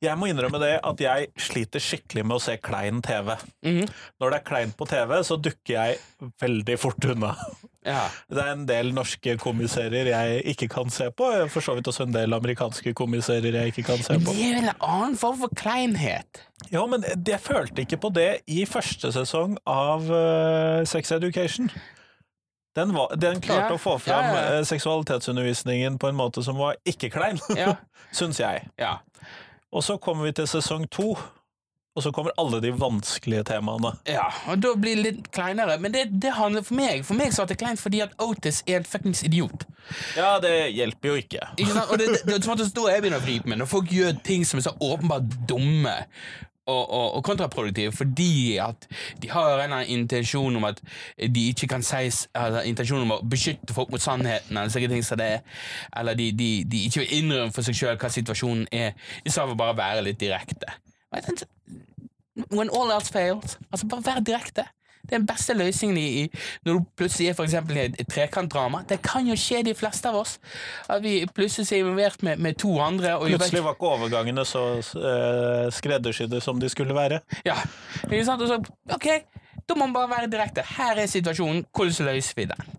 jeg 0.02 0.14
må 0.18 0.28
innrømme 0.30 0.60
det 0.62 0.74
at 0.86 1.00
jeg 1.02 1.28
sliter 1.40 1.82
skikkelig 1.82 2.24
med 2.26 2.36
å 2.38 2.42
se 2.42 2.56
klein 2.62 3.00
TV. 3.04 3.34
Mhm. 3.66 3.88
Når 4.22 4.30
det 4.30 4.38
er 4.40 4.48
kleint 4.48 4.76
på 4.78 4.86
TV, 4.86 5.16
så 5.26 5.38
dukker 5.40 5.74
jeg 5.74 6.32
veldig 6.42 6.76
fort 6.80 7.08
unna. 7.10 7.32
Ja. 7.84 8.06
Det 8.32 8.40
er 8.40 8.52
en 8.54 8.64
del 8.68 8.92
norske 8.96 9.34
komiserier 9.42 10.08
jeg 10.08 10.44
ikke 10.54 10.70
kan 10.72 10.92
se 10.94 11.10
på. 11.12 11.26
For 11.52 11.64
så 11.64 11.74
vidt 11.76 11.90
også 11.90 12.06
en 12.06 12.14
del 12.14 12.32
amerikanske 12.36 12.94
komiserier 12.96 13.58
jeg 13.60 13.74
ikke 13.74 13.86
kan 13.90 14.04
se 14.04 14.16
Men 14.16 14.24
på. 14.24 14.32
det 14.36 14.46
er 14.46 14.54
vel 14.54 14.70
en 14.70 14.86
annen 14.88 15.18
form 15.20 15.42
for 15.42 15.52
kleinhet. 15.58 16.40
Ja, 16.72 16.86
men 16.88 17.04
jeg 17.04 17.40
følte 17.44 17.84
ikke 17.84 18.00
på 18.00 18.12
det 18.14 18.30
i 18.48 18.62
første 18.70 19.12
sesong 19.12 19.58
av 19.68 20.08
eh, 20.08 20.86
Sex 20.88 21.12
Education. 21.18 21.68
Den, 22.74 22.94
var, 22.94 23.14
den 23.16 23.40
klarte 23.40 23.70
Ja, 23.72 23.76
å 23.76 23.80
få 23.80 23.98
fram 24.02 24.24
ja, 24.24 24.40
ja. 24.40 24.58
eh, 24.58 24.64
seksualitetsundervisningen 24.66 25.98
på 26.02 26.08
en 26.10 26.16
måte 26.18 26.42
som 26.42 26.58
var 26.58 26.76
ikke 26.88 27.10
klein, 27.14 27.38
Ja. 27.56 27.76
syns 28.18 28.40
jeg. 28.42 28.66
ja. 28.80 28.96
Og 29.74 29.82
så 29.82 29.96
kommer 29.98 30.28
vi 30.28 30.32
til 30.38 30.46
sesong 30.46 30.84
to, 30.90 31.16
og 31.94 32.02
så 32.02 32.10
kommer 32.14 32.34
alle 32.38 32.60
de 32.62 32.70
vanskelige 32.78 33.42
temaene. 33.48 33.90
Ja, 34.06 34.26
og 34.50 34.60
da 34.62 34.70
blir 34.78 34.94
det 34.98 35.02
litt 35.02 35.28
kleinere. 35.34 35.76
Men 35.82 35.94
det, 35.94 36.04
det 36.22 36.30
handler 36.34 36.62
for 36.66 36.78
meg 36.78 37.02
For 37.06 37.18
meg 37.18 37.34
så 37.34 37.42
er 37.42 37.50
det 37.50 37.56
kleint 37.58 37.82
fordi 37.82 38.00
at 38.02 38.14
Otis 38.22 38.62
er 38.66 38.80
en 38.80 38.86
fuckings 38.86 39.22
idiot. 39.26 39.66
Ja, 40.18 40.36
det 40.42 40.52
hjelper 40.74 41.10
jo 41.12 41.20
ikke. 41.22 41.42
Ikke 41.58 41.74
sant? 41.74 41.90
Og 41.90 41.98
det, 41.98 42.08
det, 42.14 42.22
det, 42.26 42.38
det, 42.46 42.68
da 42.74 42.86
jeg 42.90 43.02
begynner 43.04 43.22
å 43.22 43.26
flipe 43.26 43.50
med 43.50 43.62
når 43.62 43.70
folk 43.70 43.90
gjør 43.94 44.14
ting 44.26 44.46
som 44.46 44.58
er 44.62 44.66
så 44.68 44.74
åpenbart 44.82 45.38
dumme. 45.50 45.94
Og, 46.66 46.90
og, 46.90 47.14
og 47.18 47.24
kontraproduktive 47.24 47.92
fordi 47.92 48.56
at 48.56 48.86
de 49.22 49.28
har 49.28 49.60
en 49.60 49.74
intensjon 49.84 50.56
om 50.56 50.64
at 50.64 50.78
de 51.20 51.48
ikke 51.50 51.66
kan 51.68 51.82
sies 51.84 52.22
eller 52.32 52.64
intensjon 52.64 53.04
om 53.04 53.12
å 53.18 53.18
beskytte 53.20 53.76
folk 53.76 53.92
mot 53.92 54.00
sannheten, 54.00 54.56
eller 54.56 54.72
slike 54.72 54.88
ting 54.88 55.04
som 55.04 55.20
det, 55.20 55.42
eller 55.96 56.16
de, 56.16 56.30
de, 56.32 56.48
de 56.64 56.86
ikke 56.86 57.02
vil 57.02 57.12
innrømme 57.18 57.52
for 57.52 57.66
seg 57.66 57.76
sjøl 57.76 57.98
hva 58.00 58.08
situasjonen 58.08 58.64
er, 58.72 58.96
i 59.20 59.28
stedet 59.28 59.50
for 59.50 59.60
bare 59.60 59.76
å 59.76 59.80
være 59.82 60.06
litt 60.08 60.22
direkte. 60.22 60.72
When 62.48 62.72
all 62.72 62.90
else 62.96 63.12
fails, 63.12 63.58
altså 63.70 63.90
bare 63.92 64.08
vær 64.08 64.24
direkte. 64.24 64.64
Det 65.04 65.12
er 65.12 65.20
den 65.20 65.28
beste 65.28 65.54
løsningen 65.54 65.98
i, 66.00 66.06
i 66.24 66.64
når 66.64 66.78
du 66.78 66.86
plutselig 66.96 67.28
er 67.30 67.38
for 67.38 67.44
eksempel 67.48 67.78
i 67.78 67.84
et, 67.84 67.98
et 68.00 68.10
trekantdrama. 68.10 68.84
Det 68.88 69.00
kan 69.04 69.26
jo 69.28 69.36
skje 69.38 69.62
de 69.66 69.74
fleste 69.76 70.10
av 70.10 70.20
oss. 70.22 70.38
At 70.88 71.02
vi 71.04 71.16
plutselig 71.34 71.68
er 71.72 71.84
involvert 71.84 72.22
med, 72.26 72.40
med 72.42 72.58
to 72.60 72.76
andre. 72.82 73.16
Plutselig 73.24 73.64
var 73.64 73.76
ikke 73.76 73.92
overgangene 73.96 74.46
så 74.48 74.64
uh, 74.80 75.66
skreddersydde 75.74 76.40
som 76.44 76.60
de 76.60 76.70
skulle 76.72 76.96
være. 76.96 77.20
Ja, 77.46 77.58
ikke 78.08 78.24
sant? 78.26 78.42
Og 78.42 78.48
så, 78.48 78.60
ok, 78.94 79.10
da 79.68 79.76
må 79.76 79.86
man 79.86 79.96
bare 79.96 80.10
være 80.16 80.32
direkte. 80.32 80.64
Her 80.78 80.98
er 81.02 81.10
situasjonen, 81.10 81.64
hvordan 81.74 82.10
løser 82.12 82.40
vi 82.40 82.48
den? 82.50 82.74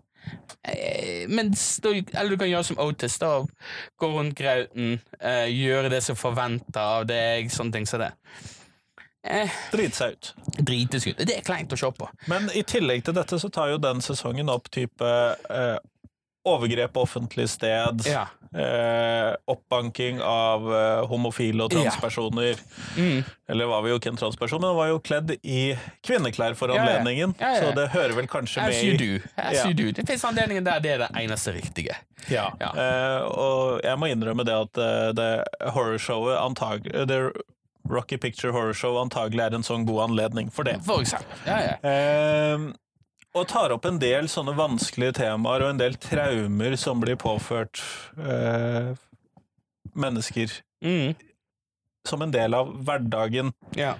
Eh, 0.66 1.28
mens 1.28 1.80
eller 1.84 2.30
du 2.30 2.38
kan 2.40 2.50
gjøre 2.50 2.66
som 2.66 2.80
Otis, 2.82 3.18
da. 3.22 3.30
Gå 3.98 4.10
rundt 4.10 4.36
grauten, 4.38 4.98
eh, 5.20 5.46
gjøre 5.52 5.90
det 5.92 6.02
som 6.02 6.18
forventer 6.18 6.80
av 6.80 7.06
deg, 7.06 7.50
sånne 7.52 7.72
ting 7.72 7.86
som 7.86 8.02
det. 8.02 8.12
Eh, 9.26 9.50
Drite 9.72 9.96
seg 9.98 10.16
ut. 10.16 11.24
Det 11.26 11.36
er 11.38 11.42
kleint 11.46 11.72
å 11.72 11.78
se 11.80 11.90
på. 11.98 12.08
Men 12.30 12.48
i 12.54 12.62
tillegg 12.62 13.04
til 13.08 13.14
dette 13.18 13.38
så 13.42 13.50
tar 13.52 13.74
jo 13.74 13.78
den 13.82 14.00
sesongen 14.04 14.48
opp 14.52 14.70
type 14.70 15.04
eh, 15.50 15.76
overgrep 16.46 16.92
på 16.94 17.02
offentlig 17.02 17.48
sted, 17.50 18.04
Ja. 18.06 18.28
eh, 18.54 19.32
oppbanking 19.50 20.20
av 20.22 20.68
eh, 20.74 21.00
homofile 21.10 21.64
og 21.66 21.72
transpersoner. 21.74 22.60
Mm. 22.96 23.24
Eller 23.50 23.66
var 23.66 23.82
vi 23.82 23.90
jo 23.90 23.96
ikke 23.98 24.12
en 24.12 24.20
transperson, 24.20 24.62
men 24.62 24.76
var 24.78 24.92
jo 24.92 25.00
kledd 25.02 25.32
i 25.42 25.74
kvinneklær 26.06 26.54
for 26.54 26.70
Ja, 26.70 26.76
ja. 26.76 26.84
anledningen. 26.84 27.34
Ja, 27.42 27.50
ja. 27.56 27.64
Så 27.64 27.74
det 27.74 27.88
hører 27.96 28.14
vel 28.20 28.30
kanskje 28.30 28.62
As 28.62 28.78
med 28.78 28.84
you 28.84 28.94
do. 29.18 29.26
As 29.36 29.64
you 29.66 29.74
do. 29.74 29.90
Det 29.90 30.06
finnes 30.06 30.24
anledninger 30.30 30.62
der 30.70 30.80
det 30.86 30.94
er 30.94 30.98
det 31.02 31.10
eneste 31.24 31.52
riktige. 31.58 31.98
Ja. 32.30 32.46
Ja. 32.62 32.70
Eh, 32.78 33.26
og 33.26 33.82
jeg 33.82 33.98
må 33.98 34.06
innrømme 34.14 34.46
det 34.46 34.54
at 34.54 34.78
eh, 34.86 35.10
det 35.18 35.30
horrorshowet 35.74 36.38
antagelig 36.46 37.06
Det 37.10 37.20
Rocky 37.90 38.18
Picture 38.18 38.52
Horror 38.54 38.74
Show 38.76 38.96
antagelig 39.00 39.44
er 39.46 39.54
en 39.58 39.66
sånn 39.66 39.86
god 39.88 40.10
anledning 40.10 40.50
for 40.52 40.66
det. 40.68 40.78
For 40.86 41.04
eksempel. 41.04 41.38
Ja, 41.46 41.58
ja. 41.62 41.76
Eh, 41.82 42.66
og 43.36 43.44
tar 43.50 43.72
opp 43.74 43.84
en 43.84 43.98
del 44.00 44.30
sånne 44.32 44.54
vanskelige 44.56 45.18
temaer 45.18 45.64
og 45.66 45.74
en 45.74 45.80
del 45.80 45.96
traumer 46.00 46.76
som 46.80 47.02
blir 47.02 47.18
påført 47.20 47.82
eh, 48.16 48.94
mennesker 49.94 50.62
Mm. 50.84 51.14
som 52.06 52.22
en 52.22 52.30
del 52.30 52.54
av 52.54 52.68
hverdagen 52.84 53.48
ja. 53.74 53.94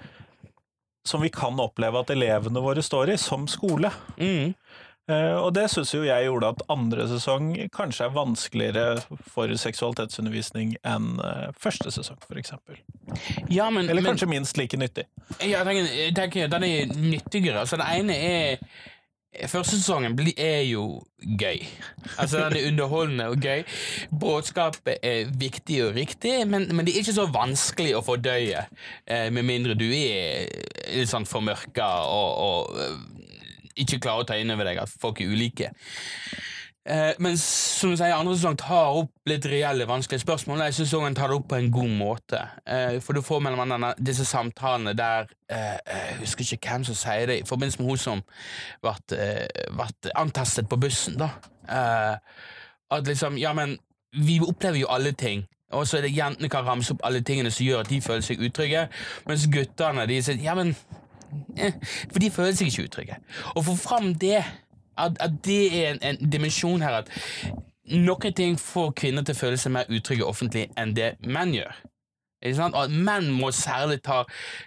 som 1.09 1.23
vi 1.25 1.31
kan 1.33 1.57
oppleve 1.61 2.02
at 2.02 2.11
elevene 2.12 2.61
våre 2.61 2.83
står 2.85 3.14
i, 3.14 3.16
som 3.19 3.47
skole. 3.49 3.90
Mm. 4.21 4.52
Eh, 5.07 5.37
og 5.39 5.53
det 5.55 5.69
syns 5.71 5.93
jo 5.95 6.01
jeg 6.03 6.27
gjorde 6.27 6.49
at 6.57 6.65
andre 6.73 7.07
sesong 7.07 7.53
kanskje 7.75 8.09
er 8.09 8.17
vanskeligere 8.17 9.21
for 9.31 9.53
seksualitetsundervisning 9.63 10.75
enn 10.83 11.13
eh, 11.23 11.47
første 11.55 11.93
sesong, 11.95 12.19
f.eks. 12.27 12.57
ja, 13.47 13.71
men, 13.71 13.87
Eller 13.87 14.03
men 14.03 14.11
kanskje 14.11 14.31
minst 14.33 14.59
like 14.59 14.79
nyttig. 14.81 15.07
jeg 15.39 15.63
tenker, 15.69 15.95
tenker 16.19 16.51
den 16.51 16.67
er 16.67 16.93
nyttigere. 16.99 17.63
Altså, 17.63 17.79
det 17.79 17.89
ene 18.01 18.19
er 18.19 18.69
Første 19.51 19.77
sesongen 19.77 20.15
er 20.41 20.63
jo 20.65 21.03
gøy. 21.21 21.59
Altså 22.17 22.39
Den 22.39 22.57
er 22.57 22.69
underholdende 22.71 23.27
og 23.29 23.43
gøy. 23.43 23.65
Budskapet 24.21 24.97
er 25.03 25.29
viktig 25.29 25.83
og 25.85 25.95
riktig, 25.95 26.47
men, 26.49 26.65
men 26.73 26.87
det 26.87 26.95
er 26.95 27.03
ikke 27.05 27.17
så 27.19 27.27
vanskelig 27.29 27.93
å 27.99 28.05
fordøye, 28.07 28.65
eh, 29.05 29.29
med 29.29 29.45
mindre 29.45 29.77
du 29.77 29.85
er 29.91 30.49
litt 30.95 31.11
sånn 31.11 31.29
formørka 31.29 31.91
og, 32.09 32.31
og 32.47 33.15
ikke 33.76 34.00
klarer 34.02 34.25
å 34.25 34.28
ta 34.28 34.37
inn 34.40 34.52
over 34.54 34.68
deg 34.68 34.83
at 34.83 34.92
folk 35.00 35.21
er 35.21 35.33
ulike. 35.33 35.73
Eh, 36.87 37.16
men 37.18 37.35
som 37.38 37.90
du 37.90 37.97
sier, 37.99 38.14
andre 38.14 38.37
sesong 38.37 38.59
tar 38.61 38.95
opp 39.00 39.11
litt 39.26 39.47
reelle, 39.50 39.88
vanskelige 39.90 40.23
spørsmål. 40.23 40.62
Jeg 40.68 40.76
også 40.85 41.00
han 41.02 41.16
tar 41.18 41.33
det 41.33 41.38
opp 41.40 41.49
på 41.50 41.59
en 41.59 41.71
god 41.75 41.95
måte. 41.99 42.42
Eh, 42.62 43.00
for 43.02 43.16
du 43.16 43.25
får 43.26 43.42
mellom 43.42 43.64
annet 43.64 43.99
disse 43.99 44.25
samtalene 44.28 44.95
der 44.95 45.26
eh, 45.50 45.78
Jeg 45.87 46.21
husker 46.21 46.47
ikke 46.54 46.71
hvem 46.71 46.87
som 46.87 46.99
sier 46.99 47.26
det, 47.26 47.40
i 47.40 47.49
forbindelse 47.49 47.83
med 47.83 47.90
hun 47.90 48.04
som 48.04 48.23
ble, 48.85 48.95
eh, 49.18 50.14
antastet 50.14 50.71
på 50.71 50.78
bussen. 50.78 51.18
da. 51.18 51.33
Eh, 51.66 52.16
at 52.90 53.06
liksom, 53.06 53.38
ja, 53.38 53.52
men 53.52 53.78
vi 54.12 54.40
opplever 54.40 54.78
jo 54.78 54.87
alle 54.90 55.12
ting. 55.12 55.47
Og 55.73 55.87
så 55.87 55.99
er 55.99 56.06
det 56.06 56.14
Jentene 56.16 56.49
kan 56.49 56.66
ramse 56.66 56.95
opp 56.95 57.02
alle 57.04 57.21
tingene 57.26 57.50
som 57.50 57.66
gjør 57.66 57.83
at 57.83 57.90
de 57.90 58.00
føler 58.00 58.23
seg 58.23 58.42
utrygge, 58.47 58.87
mens 59.26 59.49
guttene 59.50 60.06
de 60.06 60.21
sier 60.23 60.38
ja, 60.45 60.54
men 60.54 60.71
eh, 60.71 61.06
For 62.12 62.23
de 62.23 62.30
føler 62.30 62.56
seg 62.56 62.71
ikke 62.71 62.88
utrygge. 62.90 63.18
Å 63.56 63.64
få 63.66 63.76
fram 63.80 64.12
det, 64.21 64.40
at, 64.97 65.18
at 65.21 65.40
det 65.45 65.62
er 65.73 65.95
en, 65.95 66.02
en 66.02 66.33
dimensjon 66.33 66.85
her 66.85 67.02
at 67.02 67.12
noen 67.92 68.35
ting 68.35 68.56
får 68.59 68.95
kvinner 68.99 69.26
til 69.26 69.37
å 69.37 69.40
føle 69.45 69.61
seg 69.61 69.75
mer 69.76 69.90
utrygge 69.92 70.26
offentlig 70.26 70.68
enn 70.78 70.95
det 70.97 71.14
menn 71.23 71.54
gjør. 71.54 71.76
Og 72.47 72.76
at 72.78 72.92
menn 72.92 73.30
må 73.35 73.49
særlig 73.54 74.02
ta 74.04 74.21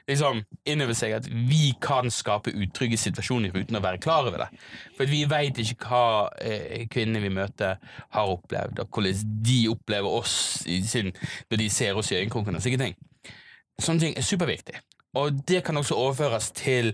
liksom, 0.09 0.41
inn 0.67 0.83
over 0.83 0.97
seg 0.97 1.13
at 1.19 1.27
vi 1.29 1.69
kan 1.81 2.09
skape 2.11 2.51
utrygge 2.51 2.97
situasjoner 2.99 3.55
uten 3.55 3.77
å 3.77 3.83
være 3.83 4.01
klar 4.03 4.27
over 4.27 4.43
det. 4.43 4.49
For 4.97 5.09
vi 5.09 5.21
vet 5.29 5.61
ikke 5.61 5.85
hva 5.85 6.03
eh, 6.41 6.87
kvinnene 6.91 7.21
vi 7.23 7.31
møter, 7.33 7.77
har 8.15 8.33
opplevd, 8.33 8.81
og 8.81 8.89
hvordan 8.89 9.37
de 9.45 9.59
opplever 9.71 10.19
oss 10.21 10.35
sin, 10.65 11.13
når 11.51 11.61
de 11.63 11.69
ser 11.73 11.99
oss 11.99 12.11
i 12.11 12.19
øyekroken. 12.19 12.59
Sånne 12.59 14.01
ting 14.01 14.17
er 14.17 14.25
superviktig. 14.25 14.81
Og 15.17 15.41
det 15.49 15.63
kan 15.65 15.77
også 15.77 15.97
overføres 15.97 16.51
til 16.53 16.91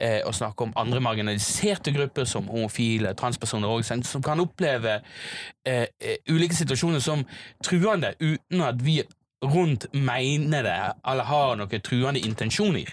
eh, 0.00 0.20
å 0.22 0.32
snakke 0.34 0.68
om 0.68 0.74
andre 0.78 1.00
marginaliserte 1.02 1.90
grupper, 1.96 2.28
som 2.28 2.46
homofile, 2.50 3.14
transpersoner, 3.18 3.68
òg, 3.68 3.82
som 4.06 4.22
kan 4.22 4.42
oppleve 4.42 5.00
eh, 5.66 5.86
eh, 5.98 6.18
ulike 6.30 6.54
situasjoner 6.54 7.02
som 7.02 7.24
truende, 7.64 8.14
uten 8.20 8.62
at 8.62 8.82
vi 8.86 9.00
rundt 9.44 9.86
mener 9.92 10.62
det, 10.62 10.78
eller 11.06 11.28
har 11.28 11.56
noen 11.58 11.82
truende 11.84 12.22
intensjoner, 12.24 12.92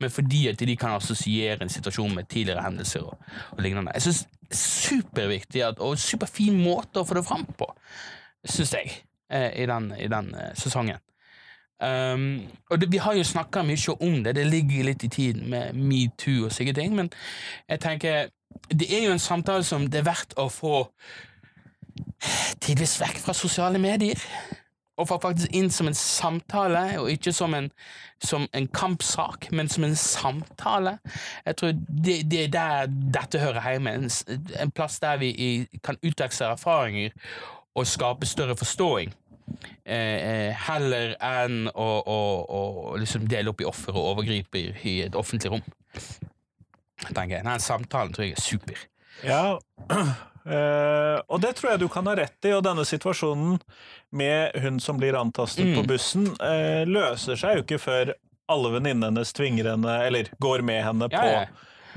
men 0.00 0.12
fordi 0.12 0.44
at 0.52 0.60
de 0.62 0.76
kan 0.78 0.94
assosiere 0.94 1.64
en 1.64 1.72
situasjon 1.72 2.14
med 2.14 2.28
tidligere 2.30 2.62
hendelser 2.64 3.08
og, 3.08 3.18
og 3.56 3.62
lignende. 3.64 3.92
Jeg 3.96 4.02
synes 4.06 4.26
superviktig 4.54 5.64
at, 5.66 5.82
og 5.82 5.98
superfin 5.98 6.58
måte 6.62 7.02
å 7.02 7.06
få 7.06 7.18
det 7.18 7.26
fram 7.26 7.46
på, 7.58 7.68
syns 8.44 8.74
jeg, 8.76 9.00
eh, 9.32 9.50
i 9.62 9.66
den, 9.70 9.92
i 9.98 10.08
den 10.10 10.34
eh, 10.34 10.52
sesongen. 10.58 11.00
Um, 11.80 12.42
og 12.70 12.80
det, 12.80 12.90
Vi 12.92 12.98
har 13.00 13.14
jo 13.16 13.24
snakka 13.24 13.62
mye 13.64 13.94
om 14.00 14.24
det, 14.24 14.34
det 14.36 14.46
ligger 14.46 14.84
litt 14.84 15.04
i 15.04 15.08
tiden 15.08 15.48
med 15.48 15.72
metoo 15.72 16.44
og 16.44 16.52
slike 16.52 16.74
ting, 16.76 16.92
men 16.94 17.08
jeg 17.68 17.80
tenker 17.80 18.28
det 18.70 18.86
er 18.90 19.06
jo 19.06 19.12
en 19.12 19.22
samtale 19.22 19.64
som 19.64 19.86
det 19.90 20.00
er 20.00 20.08
verdt 20.10 20.34
å 20.38 20.48
få 20.52 20.88
tidvis 22.60 22.98
vekk 23.00 23.20
fra 23.24 23.34
sosiale 23.34 23.78
medier. 23.78 24.18
Og 25.00 25.08
få 25.08 25.16
faktisk 25.22 25.54
inn 25.56 25.70
som 25.72 25.88
en 25.88 25.96
samtale, 25.96 26.82
og 27.00 27.08
ikke 27.10 27.32
som 27.32 27.54
en, 27.56 27.70
som 28.20 28.44
en 28.52 28.66
kampsak, 28.68 29.48
men 29.52 29.68
som 29.68 29.86
en 29.86 29.96
samtale. 29.96 30.98
Jeg 31.46 31.56
tror 31.56 31.72
det, 31.88 32.18
det 32.30 32.42
er 32.44 32.52
der 32.52 32.92
dette 33.14 33.40
hører 33.40 33.70
hjemme. 33.70 33.94
En, 33.96 34.10
en 34.60 34.70
plass 34.70 34.98
der 35.00 35.16
vi 35.22 35.32
kan 35.84 35.96
utveksle 36.04 36.52
erfaringer 36.52 37.16
og 37.74 37.86
skape 37.86 38.26
større 38.26 38.56
forståing. 38.56 39.14
Eh, 39.84 39.94
eh, 39.94 40.52
heller 40.68 41.16
enn 41.20 41.64
å, 41.74 41.86
å, 42.06 42.18
å 42.46 42.96
liksom 43.00 43.24
dele 43.28 43.50
opp 43.50 43.60
i 43.60 43.66
offer 43.68 43.96
og 43.96 44.12
overgriper 44.14 44.76
i 44.86 45.00
et 45.06 45.16
offentlig 45.18 45.50
rom. 45.50 45.64
Tenker 47.10 47.38
jeg. 47.38 47.44
Den 47.46 47.62
samtalen 47.64 48.12
tror 48.14 48.26
jeg 48.28 48.36
er 48.36 48.44
super. 48.44 48.82
Ja, 49.26 49.58
eh, 50.44 51.16
og 51.28 51.40
det 51.42 51.54
tror 51.58 51.72
jeg 51.74 51.82
du 51.82 51.88
kan 51.92 52.06
ha 52.08 52.14
rett 52.18 52.46
i, 52.48 52.52
og 52.56 52.62
denne 52.66 52.84
situasjonen 52.88 53.58
med 54.16 54.56
hun 54.62 54.78
som 54.82 54.98
blir 55.00 55.16
antastet 55.18 55.66
Mm. 55.66 55.74
på 55.80 55.86
bussen, 55.94 56.26
eh, 56.40 56.84
løser 56.88 57.36
seg 57.40 57.56
jo 57.58 57.64
ikke 57.64 57.80
før 57.82 58.14
alle 58.50 58.70
venninnene 58.76 59.10
hennes 59.12 59.32
tvinger 59.36 59.68
henne, 59.72 59.96
eller 60.06 60.30
går 60.42 60.62
med 60.66 60.82
henne 60.84 61.08
Ja, 61.12 61.20
på 61.20 61.26
ja. 61.30 61.44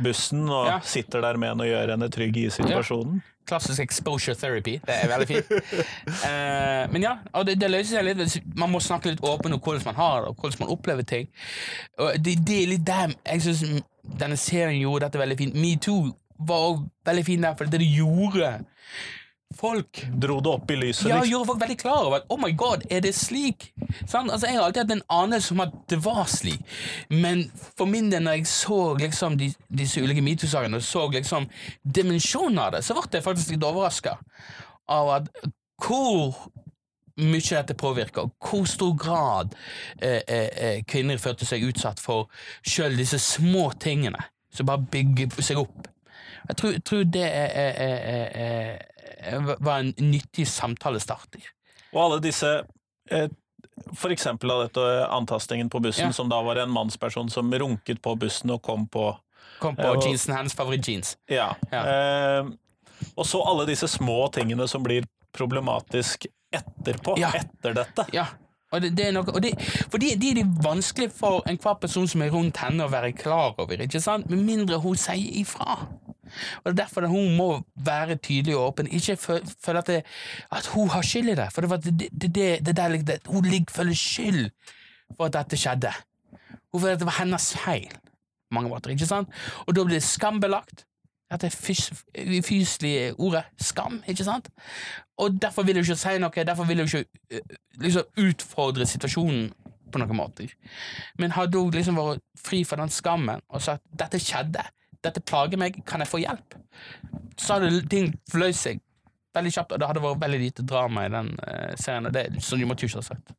bussen 0.03 0.47
og 0.49 0.67
Ja. 0.67 0.79
sitter 0.85 1.21
der 1.21 1.37
med 1.37 1.49
henne 1.53 1.63
og 1.65 1.71
gjør 1.71 1.93
henne 1.95 2.09
trygg 2.13 2.37
i 2.37 2.49
situasjonen. 2.49 3.21
Klassisk 3.49 3.81
exposure 3.83 4.35
therapy. 4.39 4.77
Det 4.85 4.95
er 4.95 5.09
veldig 5.11 5.27
fint. 5.27 5.51
uh, 5.51 6.83
men 6.93 7.03
ja, 7.03 7.17
det, 7.47 7.57
det 7.61 7.71
løser 7.71 7.97
seg 7.97 8.07
litt. 8.07 8.37
Man 8.59 8.71
må 8.71 8.81
snakke 8.83 9.11
litt 9.11 9.23
åpent 9.23 9.57
om 9.57 9.63
hvordan 9.63 9.87
man 9.91 9.99
har 9.99 10.29
og 10.29 10.37
hvordan 10.39 10.65
man 10.65 10.75
opplever 10.75 11.07
ting. 11.07 11.27
Og 11.99 12.15
det, 12.23 12.37
det 12.47 12.61
er 12.61 12.71
litt 12.75 12.85
der 12.87 13.15
jeg 13.25 13.47
synes 13.47 13.83
denne 14.19 14.37
serien 14.37 14.81
gjorde 14.81 15.07
dette 15.07 15.19
veldig 15.21 15.39
fint. 15.39 15.57
Metoo 15.59 16.11
var 16.43 16.69
også 16.69 16.87
veldig 17.07 17.25
fin 17.25 17.43
der, 17.43 17.55
for 17.57 17.71
det 17.71 17.79
du 17.79 17.85
gjorde 17.87 18.53
folk 19.57 20.03
Dro 20.19 20.39
det 20.43 20.51
opp 20.51 20.71
i 20.71 20.77
lyset, 20.79 21.07
ja, 21.09 21.19
liksom. 21.19 21.31
gjorde 21.31 21.49
folk 21.51 21.61
veldig 21.63 21.77
klar 21.81 22.07
over 22.07 22.21
at 22.21 22.31
oh 22.33 22.39
my 22.41 22.51
god, 22.57 22.85
er 22.89 23.03
det 23.05 23.13
slik? 23.17 23.69
Sånn, 24.05 24.29
altså, 24.29 24.47
jeg 24.47 24.57
har 24.57 24.67
alltid 24.67 24.83
hatt 24.83 24.95
en 24.97 25.05
anelse 25.17 25.53
om 25.55 25.63
at 25.65 25.75
det 25.91 25.99
var 26.05 26.25
slik, 26.31 26.63
men 27.09 27.45
for 27.77 27.89
min 27.89 28.11
del, 28.11 28.25
når 28.25 28.39
jeg 28.39 28.51
så 28.53 28.79
liksom, 28.99 29.37
de, 29.39 29.51
disse 29.69 30.01
ulike 30.03 30.23
metoo-sakene 30.25 30.79
og 30.79 30.85
så 30.85 31.05
liksom 31.13 31.47
dimensjonen 31.83 32.61
av 32.65 32.75
det, 32.77 32.83
så 32.85 32.97
ble 32.97 33.07
jeg 33.19 33.25
faktisk 33.25 33.55
litt 33.55 33.67
overraska 33.67 34.17
av 34.91 35.15
at 35.19 35.31
hvor 35.83 36.35
mye 37.21 37.41
dette 37.41 37.75
påvirker, 37.77 38.29
hvor 38.41 38.65
stor 38.65 38.93
grad 38.97 39.55
eh, 40.01 40.21
eh, 40.27 40.49
eh, 40.57 40.77
kvinner 40.87 41.21
følte 41.21 41.45
seg 41.45 41.65
utsatt 41.67 42.01
for 42.01 42.29
sjøl 42.65 42.97
disse 42.97 43.19
små 43.21 43.69
tingene 43.79 44.21
som 44.53 44.69
bare 44.69 44.85
bygger 44.91 45.41
seg 45.41 45.61
opp. 45.61 45.89
Jeg 46.47 46.57
tror, 46.59 46.79
tror 46.85 47.03
det 47.03 47.23
er, 47.23 47.53
er, 47.53 47.77
er, 47.77 48.81
var 49.59 49.79
en 49.79 49.93
nyttig 49.97 50.47
samtalestarter. 50.47 51.41
Og 51.93 52.01
alle 52.05 52.19
disse 52.23 52.49
eh, 53.11 53.27
For 53.97 54.11
eksempel 54.13 54.51
av 54.53 54.63
dette 54.67 54.83
antastingen 55.09 55.69
på 55.69 55.79
bussen, 55.81 56.07
Ja. 56.11 56.13
som 56.13 56.29
da 56.29 56.41
var 56.45 56.55
en 56.61 56.69
mannsperson 56.69 57.29
som 57.31 57.51
runket 57.53 58.01
på 58.01 58.15
bussen 58.19 58.51
og 58.53 58.61
kom 58.61 58.87
på 58.87 59.17
Kom 59.59 59.75
på 59.75 59.87
og- 59.95 60.03
jeansen 60.03 60.35
hennes 60.35 60.53
favorittjeans. 60.53 61.15
Ja. 61.29 61.55
Ja. 61.71 61.81
Eh, 62.41 62.45
og 63.17 63.25
så 63.25 63.41
alle 63.47 63.65
disse 63.65 63.87
små 63.87 64.27
tingene 64.31 64.67
som 64.67 64.83
blir 64.83 65.05
problematisk 65.33 66.27
etterpå. 66.53 67.17
Ja. 67.17 67.31
Etter 67.33 67.73
dette. 67.73 68.05
Ja. 68.13 68.25
Og 68.73 68.81
det, 68.81 68.95
det 68.97 69.07
er 69.07 69.11
noe, 69.13 69.29
og 69.29 69.41
det, 69.41 69.51
for 69.91 70.01
det, 70.01 70.15
det 70.21 70.31
er 70.31 70.37
det 70.41 70.45
vanskelig 70.65 71.11
for 71.13 71.43
enhver 71.49 71.75
person 71.81 72.07
som 72.09 72.21
er 72.25 72.31
rundt 72.33 72.57
henne 72.57 72.85
å 72.85 72.89
være 72.89 73.11
klar 73.13 73.53
over, 73.61 73.77
ikke 73.85 74.01
sant? 74.01 74.29
med 74.29 74.39
mindre 74.41 74.79
hun 74.81 74.95
sier 74.97 75.29
ifra. 75.43 75.75
Og 76.63 76.65
Det 76.65 76.73
er 76.73 76.83
derfor 76.83 77.07
hun 77.07 77.35
må 77.37 77.49
være 77.75 78.15
tydelig 78.15 78.55
og 78.57 78.67
åpen. 78.67 78.87
Ikke 78.87 79.17
føle 79.17 79.79
at, 79.79 79.89
at 80.51 80.67
hun 80.73 80.89
har 80.89 81.01
skyld 81.01 81.29
i 81.29 81.35
det. 81.35 81.49
For 81.53 81.61
det, 81.61 82.09
det, 82.11 82.77
der, 82.77 83.17
hun 83.27 83.65
føler 83.71 83.93
skyld 83.93 84.49
for 85.17 85.25
at 85.25 85.33
dette 85.33 85.57
skjedde. 85.57 85.93
Hun 86.71 86.81
føler 86.81 86.93
at 86.93 86.99
det 86.99 87.05
var 87.05 87.19
hennes 87.19 87.53
feil. 87.65 87.91
Mange 88.51 88.69
måter, 88.69 88.89
ikke 88.89 89.05
sant? 89.05 89.29
Og 89.65 89.75
da 89.75 89.83
blir 89.83 89.97
det 89.97 90.03
skambelagt. 90.03 90.85
Dette 91.33 91.49
fys 91.49 91.87
fyselige 92.45 93.13
ordet 93.17 93.43
skam, 93.57 94.03
ikke 94.07 94.23
sant? 94.23 94.49
Og 95.17 95.41
derfor 95.41 95.63
vil 95.63 95.79
hun 95.79 95.85
ikke 95.85 95.97
si 95.97 96.17
noe, 96.21 96.45
derfor 96.45 96.67
vil 96.69 96.83
hun 96.83 96.89
ikke 96.89 97.41
liksom 97.81 98.03
utfordre 98.21 98.85
situasjonen 98.85 99.49
på 99.93 100.01
noen 100.01 100.17
måter. 100.17 100.53
Men 101.21 101.33
hadde 101.37 101.57
hun 101.61 101.73
liksom 101.73 101.97
vært 101.97 102.23
fri 102.39 102.63
fra 102.67 102.79
den 102.81 102.93
skammen 102.93 103.41
og 103.49 103.61
sagt 103.61 103.83
'dette 103.93 104.21
skjedde', 104.21 104.65
'dette 105.03 105.21
plager 105.27 105.57
meg, 105.59 105.81
kan 105.85 105.99
jeg 106.01 106.07
få 106.09 106.21
hjelp', 106.23 106.55
så 107.37 107.57
hadde 107.59 107.83
ting 107.91 108.13
løst 108.33 108.63
seg 108.63 108.79
veldig 109.33 109.51
kjapt, 109.55 109.71
og 109.73 109.79
det 109.81 109.87
hadde 109.89 110.01
vært 110.03 110.19
veldig 110.21 110.39
lite 110.39 110.63
drama 110.69 111.05
i 111.07 111.09
den 111.09 111.31
uh, 111.41 111.73
serien. 111.75 112.05
Det, 112.13 112.27
så 112.45 112.55
du 112.55 112.65
måtte 112.69 112.85
jo 112.85 112.91
ikke 112.91 113.01
ha 113.01 113.07
sagt. 113.07 113.31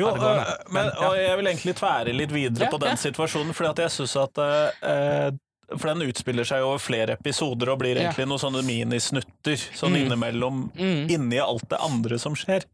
Jo, 0.00 0.08
ned. 0.16 0.46
men, 0.72 0.86
ja. 0.88 1.08
og 1.08 1.16
jeg 1.20 1.36
vil 1.36 1.46
egentlig 1.50 1.74
tvære 1.76 2.14
litt 2.16 2.32
videre 2.32 2.64
Ja, 2.64 2.70
på 2.72 2.80
den 2.80 2.94
ja. 2.96 3.00
situasjonen, 3.02 3.52
fordi 3.52 3.82
jeg 3.84 3.92
syns 3.92 4.16
at 4.16 4.40
uh, 4.40 5.30
For 5.76 5.88
den 5.92 6.02
utspiller 6.08 6.44
seg 6.44 6.64
over 6.64 6.78
flere 6.80 7.14
episoder 7.16 7.70
og 7.72 7.78
blir 7.80 7.96
egentlig 8.00 8.26
noen 8.28 8.40
sånne 8.40 8.62
minisnutter 8.64 9.56
sånn 9.72 9.92
Mm. 9.92 10.00
innimellom, 10.06 10.70
Mm. 10.76 11.04
inni 11.10 11.38
alt 11.40 11.68
det 11.68 11.78
andre 11.80 12.18
som 12.18 12.34
skjer. 12.34 12.64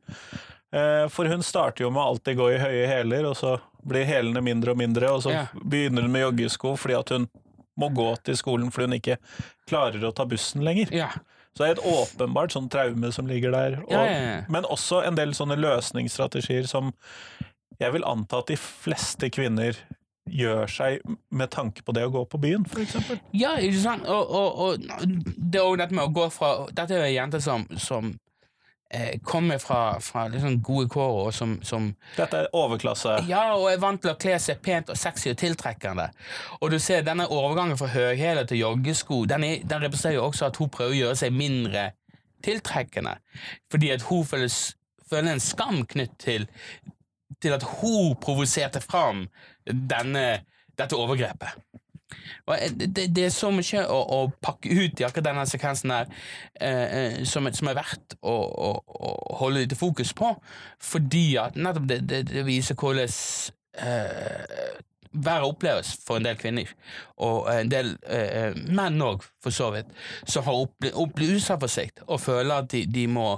Eh, 0.73 1.07
For 1.09 1.25
hun 1.31 1.43
starter 1.43 1.85
jo 1.85 1.91
med 1.91 2.03
å 2.03 2.09
alltid 2.15 2.37
gå 2.37 2.49
i 2.55 2.59
høye 2.59 2.87
hæler, 2.91 3.25
og 3.31 3.37
så 3.37 3.61
blir 3.87 4.05
hælene 4.05 4.43
mindre 4.43 4.71
og 4.73 4.77
mindre, 4.79 5.11
og 5.15 5.23
så 5.23 5.49
begynner 5.55 6.03
hun 6.03 6.13
med 6.13 6.23
joggesko 6.27 6.75
fordi 6.77 6.99
at 6.99 7.09
hun 7.15 7.29
må 7.79 7.91
gå 7.95 8.09
til 8.27 8.37
skolen 8.38 8.73
fordi 8.75 8.88
hun 8.88 8.99
ikke 8.99 9.19
klarer 9.71 10.05
å 10.09 10.14
ta 10.14 10.27
bussen 10.29 10.64
lenger. 10.67 10.91
Ja. 10.95 11.12
Så 11.57 11.64
det 11.64 11.69
er 11.69 11.77
et 11.79 11.87
åpenbart 11.91 12.55
sånn 12.55 12.69
traume 12.71 13.11
som 13.14 13.27
ligger 13.31 13.55
der. 13.55 13.79
Og, 13.87 13.93
Ja, 13.95 14.03
ja. 14.07 14.35
Men 14.53 14.67
også 14.69 15.01
en 15.07 15.17
del 15.19 15.33
sånne 15.35 15.57
løsningsstrategier 15.59 16.69
som 16.71 16.93
jeg 17.79 17.95
vil 17.95 18.07
anta 18.07 18.43
at 18.43 18.51
de 18.51 18.59
fleste 18.59 19.31
kvinner 19.31 19.79
gjør 20.29 20.69
seg 20.69 21.01
med 21.33 21.51
tanke 21.55 21.83
på 21.87 21.95
det 21.97 22.03
å 22.05 22.12
gå 22.12 22.23
på 22.29 22.41
byen, 22.43 22.67
eksempel. 22.77 23.17
Ja, 23.33 23.55
ikke 23.64 23.81
sant? 23.81 24.05
Og, 24.12 24.29
og, 24.29 24.59
og 24.61 25.14
det 25.38 25.61
er 25.61 25.64
òg 25.64 25.79
dette 25.81 25.97
med 25.97 26.05
å 26.05 26.12
gå 26.12 26.27
fra 26.35 26.51
Dette 26.69 26.95
er 26.95 27.01
jo 27.01 27.07
en 27.09 27.14
jente 27.14 27.41
som, 27.41 27.64
som 27.81 28.11
kommer 29.22 29.59
fra, 29.61 30.01
fra 30.01 30.29
liksom 30.33 30.62
gode 30.64 30.88
kår, 30.88 31.16
og 31.27 31.35
som, 31.35 31.59
som 31.62 31.90
Dette 32.16 32.38
er 32.40 32.48
overklasse. 32.57 33.18
Ja, 33.29 33.42
og 33.57 33.68
er 33.68 33.83
vant 33.83 34.01
til 34.01 34.14
å 34.14 34.16
kle 34.20 34.38
seg 34.40 34.62
pent 34.64 34.88
og 34.88 34.96
sexy 34.96 35.29
og 35.35 35.38
tiltrekkende. 35.42 36.09
Og 36.62 36.72
du 36.72 36.79
ser 36.81 37.05
denne 37.05 37.29
overgangen 37.29 37.77
fra 37.81 37.90
høyhæler 37.92 38.48
til 38.48 38.62
joggesko, 38.62 39.24
den, 39.29 39.44
er, 39.44 39.61
den 39.68 39.85
representerer 39.85 40.16
jo 40.16 40.27
også 40.31 40.48
at 40.48 40.61
hun 40.61 40.72
prøver 40.72 40.96
å 40.96 41.01
gjøre 41.03 41.20
seg 41.20 41.37
mindre 41.37 41.90
tiltrekkende. 42.44 43.18
Fordi 43.70 43.92
at 43.92 44.09
hun 44.09 44.24
føler, 44.27 44.57
føler 45.11 45.35
en 45.35 45.42
skam 45.42 45.83
knytt 45.87 46.16
til, 46.22 46.48
til 47.42 47.57
at 47.59 47.66
hun 47.83 48.14
provoserte 48.22 48.81
fram 48.85 49.27
denne, 49.68 50.27
dette 50.79 50.96
overgrepet. 50.96 51.61
Eh, 52.57 52.73
det, 52.75 53.09
det 53.17 53.25
er 53.29 53.35
så 53.35 53.51
mye 53.55 53.85
å, 53.87 53.99
å 54.17 54.21
pakke 54.45 54.73
ut 54.73 55.01
i 55.01 55.07
akkurat 55.07 55.31
denne 55.31 55.47
sekvensen 55.49 55.95
her 55.95 56.11
eh, 56.61 56.85
eh, 56.85 57.23
som, 57.29 57.49
som 57.55 57.71
er 57.71 57.79
verdt 57.79 58.19
å, 58.21 58.35
å, 58.35 58.73
å 58.83 59.39
holde 59.43 59.65
litt 59.65 59.79
fokus 59.79 60.15
på, 60.17 60.35
fordi 60.83 61.31
at 61.41 61.59
nettopp 61.59 61.89
det, 61.91 62.03
det, 62.11 62.23
det 62.33 62.45
viser 62.49 62.79
hvordan 62.79 63.09
eh, 63.79 64.77
været 65.13 65.49
oppleves 65.49 65.95
for 66.07 66.19
en 66.19 66.29
del 66.29 66.37
kvinner, 66.37 66.69
og 67.17 67.49
en 67.53 67.71
del 67.71 67.95
eh, 68.07 68.55
menn 68.69 69.03
òg, 69.03 69.25
for 69.43 69.55
så 69.55 69.71
vidt, 69.75 69.91
som 70.29 70.45
har 70.47 70.61
opplevd 70.61 71.39
utsatt 71.39 71.63
for 71.63 71.73
sikt 71.73 72.05
og 72.07 72.21
føler 72.21 72.63
at 72.63 72.73
de, 72.73 72.85
de 72.87 73.07
må 73.11 73.35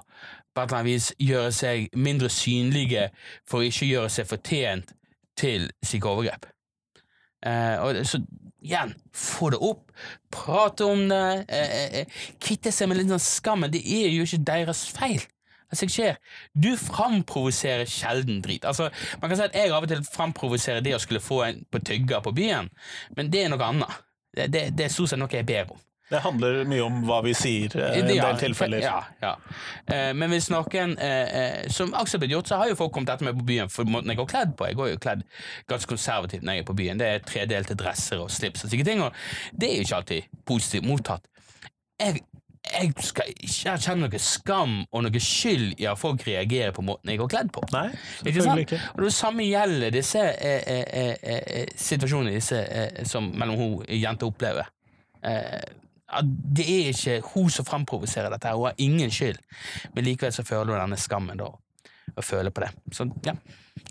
på 0.55 0.63
et 0.63 0.67
eller 0.67 0.81
annet 0.81 0.91
vis 0.91 1.11
gjøre 1.23 1.53
seg 1.55 1.93
mindre 1.95 2.31
synlige 2.33 3.11
for 3.49 3.61
å 3.61 3.69
ikke 3.69 3.87
gjøre 3.87 4.11
seg 4.11 4.27
fortjent 4.31 4.95
til 5.39 5.69
slike 5.87 6.11
overgrep. 6.11 6.49
Eh, 7.47 7.77
og 7.81 8.01
så 8.07 8.21
igjen, 8.61 8.95
få 9.17 9.51
det 9.55 9.61
opp, 9.65 9.91
prate 10.33 10.85
om 10.85 11.07
det, 11.09 11.45
eh, 11.49 12.01
eh, 12.01 12.19
kvitte 12.41 12.73
seg 12.73 12.89
med 12.89 13.01
litt 13.01 13.13
sånn 13.13 13.23
skammen. 13.23 13.73
Det 13.73 13.81
er 13.81 14.11
jo 14.13 14.27
ikke 14.27 14.45
deres 14.45 14.87
feil. 14.93 15.23
Altså, 15.71 15.87
jeg 15.87 16.17
Du 16.59 16.77
framprovoserer 16.77 17.87
sjelden 17.87 18.43
drit. 18.43 18.65
Altså, 18.65 18.91
man 19.21 19.31
kan 19.31 19.37
si 19.37 19.43
at 19.45 19.55
Jeg 19.55 19.71
av 19.71 19.83
og 19.83 19.89
til 19.89 20.03
framprovoserer 20.03 20.83
det 20.83 20.95
å 20.95 20.99
skulle 20.99 21.21
få 21.21 21.45
en 21.47 21.65
på 21.71 21.79
tygga 21.79 22.21
på 22.21 22.35
byen, 22.35 22.71
men 23.17 23.31
det 23.31 23.45
er 23.45 23.49
noe 23.49 23.63
annet. 23.63 24.03
Det, 24.35 24.53
det, 24.53 24.77
det 24.77 24.85
er 24.85 24.89
stort 24.89 25.11
sett 25.11 25.19
noe 25.19 25.31
jeg 25.31 25.47
ber 25.47 25.71
om. 25.71 25.79
Det 26.11 26.21
handler 26.25 26.65
mye 26.69 26.83
om 26.83 26.97
hva 27.07 27.21
vi 27.23 27.33
sier 27.39 27.75
eh, 27.79 27.99
i 27.99 28.03
en 28.03 28.11
Ja, 28.17 28.25
del 28.31 28.41
tilfeller. 28.43 28.83
Ja, 28.83 28.97
ja. 29.23 29.33
Eh, 29.87 30.11
men 30.19 30.33
hvis 30.33 30.49
noen 30.51 30.97
eh, 30.99 31.37
eh, 31.41 31.69
Som 31.71 31.93
blitt 31.95 32.33
gjort, 32.35 32.51
så 32.51 32.59
har 32.61 32.71
jo 32.73 32.79
folk 32.79 32.93
kommet 32.97 33.13
etter 33.15 33.29
meg 33.29 33.39
på 33.39 33.47
byen 33.53 33.71
for 33.71 33.87
måten 33.87 34.11
jeg 34.11 34.19
går 34.19 34.31
kledd 34.33 34.57
på. 34.59 34.67
Jeg 34.71 34.79
går 34.81 34.91
jo 34.95 35.01
kledd 35.03 35.23
ganske 35.71 35.93
konservativt 35.95 36.43
når 36.43 36.59
jeg 36.59 36.65
er 36.65 36.69
på 36.73 36.79
byen. 36.83 36.99
Det 37.01 37.07
er 37.15 37.23
tredelte 37.27 37.79
dresser 37.79 38.23
og 38.23 38.31
slips 38.35 38.67
og 38.67 38.73
slike 38.73 38.89
ting, 38.89 39.05
og 39.07 39.15
det 39.55 39.71
er 39.71 39.79
jo 39.79 39.87
ikke 39.87 40.01
alltid 40.03 40.37
positivt 40.51 40.89
mottatt. 40.89 41.31
Jeg, 42.01 42.23
jeg 42.71 42.93
skal 43.05 43.31
ikke 43.33 43.77
kjenne 43.85 44.09
noe 44.09 44.21
skam 44.23 44.75
og 44.91 45.05
noe 45.07 45.23
skyld 45.23 45.81
i 45.81 45.87
at 45.91 46.01
folk 46.01 46.23
reagerer 46.27 46.75
på 46.77 46.85
måten 46.87 47.13
jeg 47.13 47.21
går 47.23 47.31
kledd 47.33 47.53
på. 47.55 47.63
Nei, 47.75 47.87
Ikke 48.25 48.45
sant? 48.45 48.65
ikke. 48.67 48.81
Og 48.97 49.05
det 49.07 49.13
samme 49.17 49.47
gjelder 49.47 49.95
disse 49.95 50.23
eh, 50.23 50.65
eh, 50.75 51.15
eh, 51.23 51.43
eh, 51.63 51.73
situasjonene 51.81 52.35
disse, 52.37 52.61
eh, 52.67 53.05
som 53.09 53.31
mellom 53.31 53.61
hun 53.61 53.87
jenta 53.95 54.29
opplever. 54.29 54.69
Eh, 55.23 55.61
at 56.11 56.29
det 56.59 56.67
er 56.67 56.93
ikke 56.93 57.33
hun 57.35 57.51
som 57.53 57.67
framprovoserer 57.69 58.33
dette, 58.33 58.51
her, 58.51 58.59
hun 58.59 58.71
har 58.71 58.83
ingen 58.83 59.11
skyld, 59.15 59.41
men 59.95 60.07
likevel 60.07 60.35
så 60.35 60.47
føler 60.47 60.75
hun 60.75 60.83
denne 60.83 61.01
skammen 61.01 61.41
da. 61.41 61.51
og 62.17 62.25
føler 62.27 62.51
på 62.51 62.65
det. 62.65 62.71
Så 62.93 63.07
ja. 63.27 63.37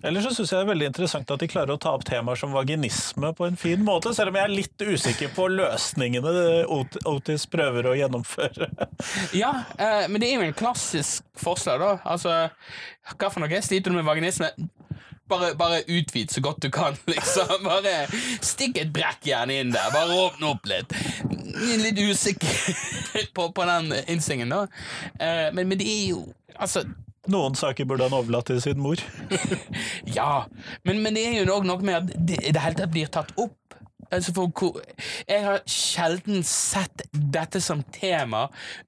Ellers 0.04 0.24
så 0.28 0.32
syns 0.36 0.52
jeg 0.52 0.60
det 0.60 0.64
er 0.64 0.70
veldig 0.70 0.88
interessant 0.92 1.32
at 1.34 1.42
de 1.42 1.48
klarer 1.50 1.74
å 1.74 1.80
ta 1.82 1.92
opp 1.96 2.04
temaer 2.08 2.38
som 2.40 2.54
vaginisme 2.56 3.32
på 3.36 3.48
en 3.48 3.58
fin 3.60 3.82
måte, 3.84 4.14
selv 4.16 4.32
om 4.32 4.38
jeg 4.38 4.48
er 4.48 4.54
litt 4.54 4.84
usikker 4.86 5.32
på 5.36 5.48
løsningene 5.52 6.34
Otis 7.10 7.48
prøver 7.52 7.90
å 7.90 7.96
gjennomføre. 7.98 8.70
Ja, 9.36 9.52
eh, 9.80 10.06
men 10.12 10.22
det 10.22 10.30
er 10.30 10.40
jo 10.40 10.46
en 10.48 10.56
klassisk 10.58 11.26
forslag, 11.40 11.82
da. 11.84 11.96
Altså, 12.08 12.36
hva 13.16 13.32
for 13.32 13.44
noe? 13.44 13.64
Sliter 13.66 13.92
du 13.92 14.00
med 14.00 14.08
vaginisme? 14.08 14.52
Bare, 15.30 15.54
bare 15.56 15.84
utvid 15.88 16.32
så 16.32 16.42
godt 16.42 16.64
du 16.66 16.70
kan, 16.74 16.98
liksom. 17.14 17.66
Bare 17.66 18.08
stikk 18.46 18.80
et 18.82 18.94
brekkjern 18.94 19.54
inn 19.54 19.74
der. 19.76 19.92
Bare 19.94 20.18
åpne 20.26 20.54
opp 20.54 20.66
litt. 20.70 20.96
Litt 21.84 22.00
usikker 22.00 22.82
på, 23.36 23.52
på 23.54 23.68
den 23.70 23.94
innstillingen, 24.08 24.56
da. 24.56 24.66
Eh, 25.20 25.48
men, 25.54 25.68
men 25.68 25.80
det 25.80 25.88
er 25.90 26.04
jo 26.16 26.28
Altså, 26.60 26.82
Noen 27.32 27.54
saker 27.56 27.86
burde 27.88 28.04
han 28.08 28.16
overlatt 28.18 28.50
til 28.50 28.58
sin 28.60 28.82
mor. 28.84 29.00
ja. 30.18 30.46
Men, 30.84 31.00
men 31.04 31.16
det 31.16 31.24
er 31.28 31.38
jo 31.38 31.62
noe 31.64 31.78
med 31.80 31.96
at 31.96 32.10
det 32.28 32.40
i 32.42 32.52
det 32.56 32.64
hele 32.64 32.80
tatt 32.80 32.92
blir 32.92 33.12
tatt 33.14 33.32
opp. 33.40 33.78
Altså 34.10 34.34
for, 34.34 34.80
jeg 35.30 35.44
har 35.46 35.62
sjelden 35.70 36.42
sett 36.48 37.06
dette 37.14 37.62
som 37.62 37.84
tema 37.94 38.48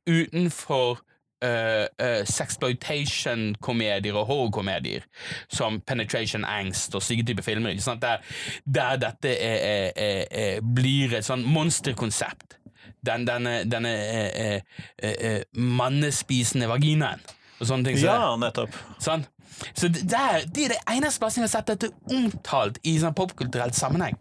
utenfor 0.10 1.04
uh, 1.44 1.86
uh, 2.02 2.22
sexploitation-komedier 2.28 4.16
og 4.16 4.26
horrorkomedier, 4.30 5.06
som 5.52 5.82
Penetration 5.82 6.46
Angst 6.46 6.96
og 6.96 7.04
slike 7.06 7.26
typer 7.28 7.46
filmer. 7.46 7.76
Der, 8.02 8.24
der 8.66 8.96
dette 9.02 9.36
er, 9.36 9.92
er, 9.96 10.26
er, 10.32 10.62
blir 10.62 11.18
et 11.18 11.28
sånn 11.28 11.46
monsterkonsept. 11.48 12.58
Den, 13.02 13.24
denne 13.26 13.64
denne 13.66 13.92
eh, 13.98 14.56
eh, 14.56 14.62
eh, 15.02 15.16
eh, 15.30 15.44
mannespisende 15.58 16.68
vaginaen. 16.70 17.22
Og 17.60 17.68
sånne 17.70 17.88
ting. 17.88 17.98
Så. 17.98 18.10
Ja, 18.10 18.36
nettopp. 18.38 18.76
Sånn. 19.02 19.26
Så 19.74 19.90
det, 19.90 20.04
der, 20.10 20.46
det 20.46 20.68
er 20.68 20.76
det 20.76 20.80
eneste 20.90 21.22
plassen 21.22 21.42
jeg 21.42 21.50
har 21.50 21.56
sett 21.56 21.72
dette 21.74 21.90
omtalt 22.14 22.78
i 22.86 22.96
sånn 23.02 23.18
popkulturell 23.18 23.74
sammenheng. 23.78 24.18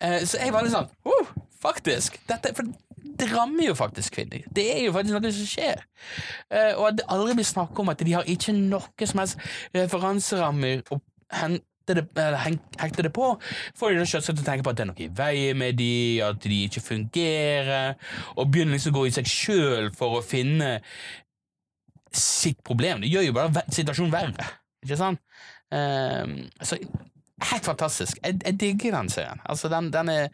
Eh, 0.00 0.22
så 0.26 0.42
jeg 0.42 0.54
var 0.54 0.66
litt 0.66 0.74
sånn 0.74 0.90
Faktisk! 1.64 2.18
Dette, 2.28 2.50
for 2.52 2.68
det 3.04 3.28
rammer 3.30 3.68
jo 3.68 3.74
faktisk 3.78 4.16
kvinner. 4.18 4.46
Det 4.54 4.64
er 4.72 4.80
jo 4.86 4.94
faktisk 4.94 5.16
noe 5.16 5.34
som 5.36 5.48
skjer. 5.48 5.84
Eh, 6.50 6.72
og 6.72 6.88
at 6.88 6.98
det 7.00 7.06
aldri 7.12 7.36
blir 7.38 7.48
snakk 7.48 7.78
om 7.78 7.92
at 7.92 8.00
de 8.00 8.16
har 8.16 8.30
ikke 8.30 8.56
noe 8.56 9.08
som 9.10 9.22
helst 9.22 9.46
referanserammer 9.76 10.82
å 10.94 11.00
hente 11.34 11.96
det, 11.98 12.06
hekte 12.80 13.04
det 13.04 13.12
på, 13.12 13.34
får 13.76 13.92
de 13.92 14.06
selvsagt 14.08 14.38
til 14.38 14.44
å 14.44 14.46
tenke 14.46 14.64
på 14.64 14.72
at 14.72 14.78
det 14.78 14.86
er 14.86 14.88
noe 14.88 15.04
i 15.04 15.10
veien 15.12 15.58
med 15.60 15.76
de, 15.76 15.90
at 16.24 16.40
de 16.40 16.62
ikke 16.64 16.80
fungerer, 16.80 17.98
og 18.38 18.48
begynner 18.48 18.78
liksom 18.78 18.94
å 18.94 19.02
gå 19.02 19.06
i 19.10 19.14
seg 19.18 19.28
sjøl 19.28 19.90
for 19.96 20.18
å 20.18 20.24
finne 20.24 20.78
sitt 22.14 22.62
problem. 22.64 23.02
Det 23.04 23.12
gjør 23.12 23.28
jo 23.28 23.36
bare 23.36 23.66
situasjonen 23.68 24.14
verre. 24.14 24.48
Ikke 24.84 25.00
sant? 25.00 25.20
Ehm, 25.74 26.36
så 26.62 26.78
helt 27.50 27.66
fantastisk. 27.66 28.18
Jeg, 28.22 28.38
jeg 28.44 28.60
digger 28.60 28.96
den 28.96 29.10
serien. 29.12 29.40
Altså, 29.44 29.68
den, 29.68 29.92
den, 29.92 30.08
er, 30.08 30.28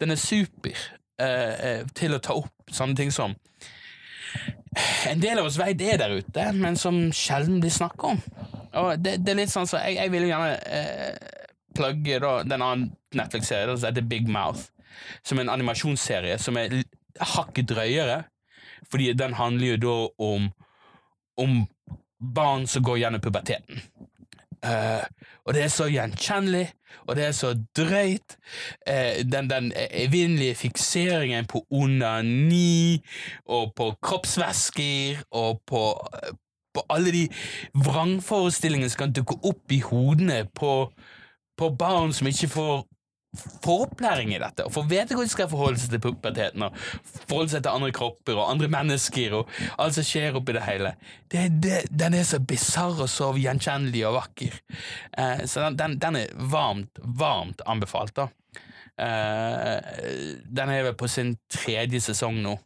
den 0.00 0.10
er 0.10 0.20
super 0.20 0.84
eh, 1.20 1.54
eh, 1.68 1.82
til 1.96 2.16
å 2.16 2.22
ta 2.22 2.36
opp 2.40 2.72
sånne 2.72 2.98
ting 2.98 3.12
som 3.14 3.36
en 5.10 5.20
del 5.22 5.40
av 5.40 5.48
oss 5.48 5.58
vet 5.58 5.80
er 5.82 5.98
der 5.98 6.14
ute, 6.20 6.44
men 6.54 6.76
som 6.78 7.08
sjelden 7.16 7.58
blir 7.62 7.72
snakka 7.74 8.12
om. 8.12 8.20
Og 8.78 8.92
det, 9.02 9.16
det 9.24 9.32
er 9.32 9.40
litt 9.40 9.50
sånn 9.50 9.66
så 9.66 9.80
Jeg, 9.82 9.96
jeg 9.98 10.12
vil 10.12 10.28
jo 10.28 10.30
gjerne 10.30 10.52
eh, 10.70 11.30
plugge 11.74 12.20
da, 12.22 12.34
den 12.46 12.62
annen 12.62 12.84
Netflix-serien 13.18 13.74
som 13.74 13.90
heter 13.90 14.06
Big 14.06 14.30
Mouth, 14.30 14.68
som 15.26 15.38
er 15.38 15.48
en 15.48 15.54
animasjonsserie 15.56 16.38
som 16.38 16.58
er 16.60 16.82
hakket 17.34 17.72
drøyere, 17.72 18.22
fordi 18.90 19.10
den 19.18 19.34
handler 19.38 19.74
jo 19.74 19.80
da 19.82 19.96
om 20.30 20.50
om 21.40 21.62
barn 22.20 22.66
som 22.68 22.84
går 22.84 22.98
gjennom 23.00 23.22
puberteten. 23.24 23.80
Eh, 24.60 25.04
og 25.46 25.54
det 25.56 25.62
er 25.64 25.72
så 25.72 25.86
gjenkjennelig, 25.88 26.66
og 27.06 27.16
det 27.16 27.24
er 27.26 27.32
så 27.36 27.54
drøyt. 27.76 28.36
Eh, 28.86 29.24
den, 29.32 29.50
den 29.50 29.72
evinnelige 29.90 30.54
fikseringen 30.54 31.46
på 31.46 31.64
onani, 31.70 33.00
og 33.46 33.72
på 33.76 33.92
kroppsvæsker, 34.02 35.22
og 35.30 35.60
på, 35.66 35.82
på 36.74 36.86
alle 36.90 37.12
de 37.12 37.28
vrangforestillingene 37.74 38.90
som 38.90 39.06
kan 39.06 39.16
dukke 39.16 39.38
opp 39.44 39.72
i 39.72 39.80
hodene 39.84 40.44
på, 40.54 40.92
på 41.58 41.74
barn 41.78 42.12
som 42.16 42.30
ikke 42.30 42.48
får 42.48 42.86
får 43.36 43.84
opplæring 43.86 44.32
i 44.34 44.40
dette, 44.42 44.64
og 44.66 44.72
får 44.74 44.86
vite 44.90 45.14
hvordan 45.14 45.28
de 45.28 45.32
skal 45.32 45.50
forholde 45.50 45.78
seg 45.78 45.92
til 45.94 46.02
puberteten, 46.02 46.64
og 46.66 46.74
forholde 47.28 47.52
seg 47.52 47.62
til 47.62 47.70
andre 47.70 47.92
kropper 47.94 48.38
og 48.40 48.48
andre 48.50 48.70
mennesker, 48.72 49.36
og 49.38 49.52
alt 49.78 49.94
som 49.94 50.06
skjer 50.06 50.38
oppi 50.40 50.56
det 50.56 50.64
hele. 50.66 50.94
Det, 51.30 51.44
det, 51.62 51.84
den 51.94 52.16
er 52.18 52.26
så 52.26 52.40
bisarr 52.42 53.04
og 53.04 53.10
så 53.12 53.30
gjenkjennelig 53.38 54.02
og 54.08 54.16
vakker. 54.18 54.56
Eh, 55.14 55.44
så 55.46 55.68
den, 55.68 55.78
den, 55.78 55.94
den 56.02 56.18
er 56.24 56.34
varmt, 56.50 56.98
varmt 56.98 57.62
anbefalt, 57.70 58.16
da. 58.18 58.26
Eh, 59.00 59.78
den 60.50 60.74
er 60.74 60.88
vel 60.90 60.98
på 60.98 61.08
sin 61.08 61.36
tredje 61.52 62.02
sesong 62.10 62.42
nå, 62.42 62.56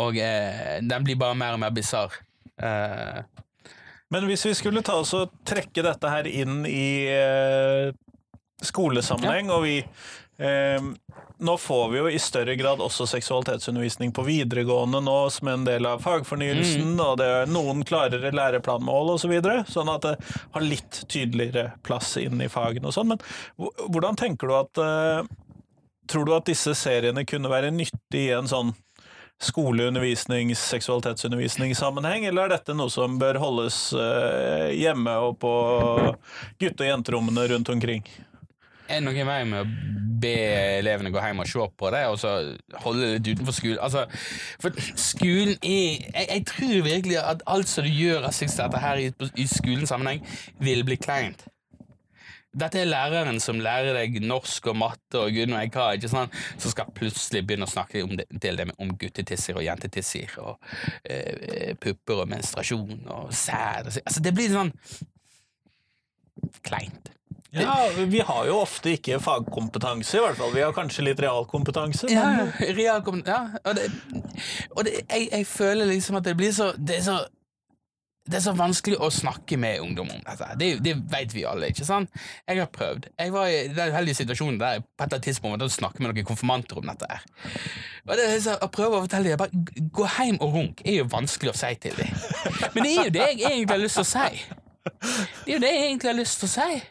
og 0.00 0.16
eh, 0.16 0.78
den 0.80 1.04
blir 1.04 1.20
bare 1.20 1.36
mer 1.36 1.58
og 1.58 1.60
mer 1.60 1.74
bisarr. 1.76 2.16
Eh, 2.56 3.20
Men 4.12 4.24
hvis 4.28 4.46
vi 4.48 4.54
skulle 4.56 4.82
ta 4.84 4.96
oss 5.00 5.12
og 5.16 5.36
trekke 5.48 5.84
dette 5.84 6.08
her 6.08 6.26
inn 6.28 6.64
i 6.68 6.88
skolesammenheng, 8.62 9.50
og 9.52 9.66
vi 9.66 9.78
eh, 10.38 10.92
Nå 11.42 11.56
får 11.58 11.88
vi 11.90 11.98
jo 11.98 12.06
i 12.06 12.18
større 12.22 12.54
grad 12.54 12.78
også 12.84 13.02
seksualitetsundervisning 13.10 14.12
på 14.14 14.22
videregående 14.22 15.00
nå 15.02 15.16
som 15.34 15.48
en 15.50 15.64
del 15.66 15.88
av 15.90 16.04
fagfornyelsen, 16.04 16.92
og 17.02 17.16
det 17.18 17.26
er 17.26 17.50
noen 17.50 17.82
klarere 17.82 18.30
læreplanmål 18.30 19.16
osv., 19.16 19.24
så 19.24 19.30
videre, 19.32 19.64
sånn 19.66 19.90
at 19.90 20.06
det 20.06 20.12
har 20.54 20.62
litt 20.62 21.00
tydeligere 21.10 21.72
plass 21.82 22.14
inn 22.22 22.38
i 22.38 22.50
fagene 22.52 22.92
og 22.92 22.94
sånn. 22.94 23.16
Men 23.16 23.72
hvordan 23.88 24.20
tenker 24.20 24.52
du 24.52 24.54
at 24.60 24.82
eh, 24.84 25.32
Tror 26.12 26.26
du 26.26 26.32
at 26.34 26.48
disse 26.50 26.74
seriene 26.76 27.22
kunne 27.24 27.48
være 27.48 27.70
nyttig 27.72 28.24
i 28.26 28.32
en 28.34 28.48
sånn 28.50 28.72
skoleundervisnings-, 29.42 30.66
seksualitetsundervisningssammenheng, 30.74 32.26
eller 32.28 32.46
er 32.46 32.56
dette 32.56 32.74
noe 32.76 32.90
som 32.92 33.18
bør 33.22 33.38
holdes 33.42 33.78
eh, 33.96 34.74
hjemme 34.78 35.14
og 35.26 35.38
på 35.42 35.54
gutte- 36.60 36.84
og 36.84 36.90
jenterommene 36.90 37.48
rundt 37.54 37.72
omkring? 37.72 38.04
Er 38.92 39.00
det 39.00 39.06
noen 39.08 39.28
vei 39.28 39.42
med 39.48 39.62
å 39.62 40.00
be 40.22 40.32
elevene 40.78 41.10
gå 41.10 41.22
hjem 41.22 41.42
og 41.42 41.48
se 41.50 41.68
på 41.78 41.92
det, 41.94 42.02
og 42.10 42.18
så 42.20 42.32
holde 42.84 43.06
det 43.06 43.12
litt 43.14 43.30
utenfor 43.32 43.56
skolen? 43.56 43.80
Altså, 43.82 44.04
for 44.62 44.84
skolen 45.00 45.56
er 45.58 45.80
jeg, 46.12 46.26
jeg 46.28 46.44
tror 46.52 46.76
virkelig 46.86 47.18
at 47.22 47.46
alt 47.50 47.70
som 47.70 47.86
du 47.86 47.90
gjør 47.90 48.28
av 48.28 48.36
dette 48.36 48.84
her 48.84 49.02
i, 49.02 49.08
i 49.34 49.48
skolens 49.50 49.90
sammenheng, 49.90 50.22
vil 50.62 50.84
bli 50.86 51.00
kleint. 51.00 51.46
Dette 52.52 52.82
er 52.82 52.88
læreren 52.90 53.38
som 53.40 53.60
lærer 53.64 53.96
deg 53.96 54.18
norsk 54.28 54.66
og 54.68 54.76
matte 54.76 55.22
og 55.22 55.32
gud 55.32 55.54
vet 55.54 55.76
hva, 55.78 55.86
ikke 55.96 56.10
sant? 56.12 56.34
som 56.60 56.74
skal 56.74 56.90
plutselig 56.92 57.40
begynne 57.48 57.64
å 57.64 57.72
snakke 57.72 58.02
om 58.04 58.12
det, 58.18 58.26
det 58.28 58.52
med, 58.68 58.74
om 58.76 58.92
guttetisser 59.00 59.56
og 59.56 59.64
jentetisser 59.64 60.36
og 60.42 60.58
eh, 61.08 61.72
pupper 61.80 62.26
og 62.26 62.28
menstruasjon 62.28 63.08
og 63.08 63.32
sæd. 63.32 63.88
Altså, 64.04 64.20
det 64.20 64.34
blir 64.36 64.52
sånn 64.52 64.74
kleint. 66.60 67.08
Ja, 67.52 67.74
vi 68.08 68.20
har 68.24 68.46
jo 68.48 68.54
ofte 68.62 68.94
ikke 68.96 69.18
fagkompetanse, 69.20 70.16
i 70.16 70.22
hvert 70.24 70.38
fall. 70.38 70.54
Vi 70.54 70.62
har 70.64 70.72
kanskje 70.72 71.04
litt 71.04 71.20
realkompetanse. 71.20 72.08
Ja, 72.08 72.24
men- 72.38 72.52
ja, 73.28 73.42
og, 73.64 73.74
det, 73.76 73.90
og 74.76 74.84
det, 74.88 74.94
jeg, 75.10 75.28
jeg 75.32 75.46
føler 75.46 75.84
liksom 75.90 76.16
at 76.16 76.24
det 76.24 76.36
blir 76.38 76.52
så 76.56 76.70
Det 76.78 76.96
er 76.96 77.02
så, 77.04 77.18
det 78.30 78.38
er 78.38 78.44
så 78.44 78.52
vanskelig 78.54 78.96
å 79.02 79.08
snakke 79.10 79.56
med 79.58 79.80
ungdom 79.82 80.08
om 80.14 80.20
dette. 80.24 80.46
Det, 80.60 80.68
det 80.86 80.92
vet 81.10 81.32
vi 81.34 81.42
alle, 81.44 81.68
ikke 81.74 81.84
sant? 81.84 82.08
Jeg 82.48 82.60
har 82.62 82.68
prøvd. 82.70 83.08
Jeg 83.18 83.32
var 83.34 83.48
i 83.50 83.64
den 83.74 83.90
uheldige 83.92 84.14
situasjonen 84.22 84.60
der 84.60 84.76
jeg 84.78 84.84
på 84.86 84.88
et 84.88 85.02
eller 85.08 85.16
annet 85.18 85.26
tidspunkt 85.26 85.56
måtte 85.58 85.68
snakke 85.74 86.00
med 86.04 86.12
noen 86.14 86.28
konfirmanter 86.28 86.78
om 86.78 86.86
dette. 86.86 87.08
her. 87.10 87.26
Og 88.06 88.14
det 88.16 88.28
er 88.30 88.38
så, 88.46 88.54
Å 88.62 88.70
prøve 88.72 88.96
å 89.00 89.02
fortelle 89.04 89.34
dem 89.34 89.42
bare 89.42 89.90
Gå 89.98 90.06
hjem 90.16 90.38
og 90.40 90.54
runk 90.56 90.80
er 90.86 91.00
jo 91.02 91.08
vanskelig 91.12 91.52
å 91.52 91.58
si 91.58 91.74
til 91.82 91.98
dem. 91.98 92.14
Men 92.76 92.86
det 92.86 92.94
er 92.96 93.04
jo 93.10 93.14
det 93.18 93.26
jeg 93.28 93.42
egentlig 93.50 93.74
har 93.76 93.82
lyst 93.84 93.98
til 94.00 94.06
å 94.06 94.12
si. 94.14 94.42
Det 94.82 95.50
er 95.50 95.54
jo 95.56 95.62
det 95.66 95.74
jeg 95.74 95.84
egentlig 95.90 96.10
har 96.14 96.18
lyst 96.22 96.40
til 96.40 96.48
å 96.48 96.54
si. 96.56 96.82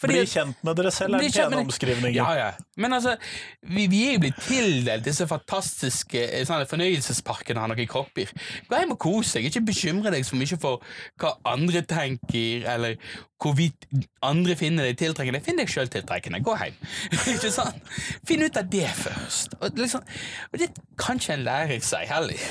Fordi 0.00 0.18
Bli 0.18 0.30
kjent 0.30 0.64
med 0.66 0.78
dere 0.78 0.92
selv 0.94 1.18
er 1.18 1.24
en 1.26 1.34
pen 1.34 1.56
omskrivning. 1.62 2.16
Ja, 2.16 2.28
ja. 2.38 2.48
Men 2.80 2.96
altså, 2.96 3.16
vi, 3.62 3.86
vi 3.90 4.02
er 4.08 4.16
jo 4.16 4.22
blitt 4.26 4.40
tildelt 4.46 5.06
disse 5.06 5.26
fantastiske 5.30 6.22
eh, 6.26 6.44
sånne 6.48 6.68
fornøyelsesparkene 6.70 7.62
har 7.62 7.72
noen 7.72 7.90
kropper. 7.90 8.32
Gå 8.68 8.82
hjem 8.82 8.94
og 8.96 9.00
kos 9.02 9.34
deg. 9.36 9.48
Ikke 9.50 9.64
bekymre 9.68 10.12
deg 10.14 10.26
så 10.26 10.38
mye 10.38 10.60
for 10.60 10.84
hva 11.20 11.34
andre 11.48 11.82
tenker, 11.88 12.66
eller 12.68 12.96
hvorvidt 13.42 13.86
andre 14.26 14.56
finner 14.58 14.88
deg 14.88 14.98
tiltrekkende. 15.00 15.42
Finn 15.44 15.60
deg 15.60 15.70
sjøl 15.70 15.90
tiltrekkende. 15.92 16.42
Gå 16.44 16.56
hjem. 16.62 16.80
ikke 17.34 17.52
sant? 17.54 17.94
Finn 18.28 18.44
ut 18.46 18.58
av 18.58 18.72
det 18.72 18.88
først. 18.98 19.58
Og, 19.60 19.78
liksom, 19.78 20.04
og 20.52 20.62
det 20.62 20.72
kan 21.00 21.20
ikke 21.20 21.38
en 21.38 21.46
lærer 21.46 21.84
seg 21.84 22.10
heller. 22.10 22.48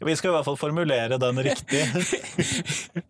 Vi 0.00 0.16
skal 0.16 0.30
i 0.30 0.32
hvert 0.32 0.46
fall 0.48 0.56
formulere 0.56 1.18
den 1.20 1.42
riktig. 1.44 1.84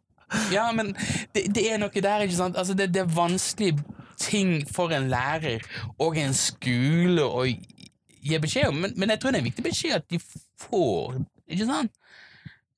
Ja, 0.50 0.66
men 0.74 0.92
det, 1.34 1.46
det 1.54 1.66
er 1.70 1.80
noe 1.80 2.02
der, 2.02 2.26
ikke 2.26 2.38
sant? 2.38 2.58
Altså, 2.58 2.74
det, 2.74 2.90
det 2.94 3.04
er 3.04 3.14
vanskelige 3.14 3.84
ting 4.20 4.60
for 4.68 4.92
en 4.92 5.08
lærer 5.10 5.64
og 5.98 6.18
en 6.20 6.34
skole 6.36 7.24
å 7.24 7.46
gi 7.46 8.40
beskjed 8.42 8.68
om, 8.68 8.82
men, 8.84 8.92
men 9.00 9.14
jeg 9.14 9.20
tror 9.20 9.32
det 9.32 9.40
er 9.40 9.44
en 9.44 9.48
viktig 9.48 9.64
beskjed 9.64 9.96
at 9.96 10.10
de 10.12 10.20
får, 10.60 11.22
ikke 11.48 11.68
sant? 11.70 11.96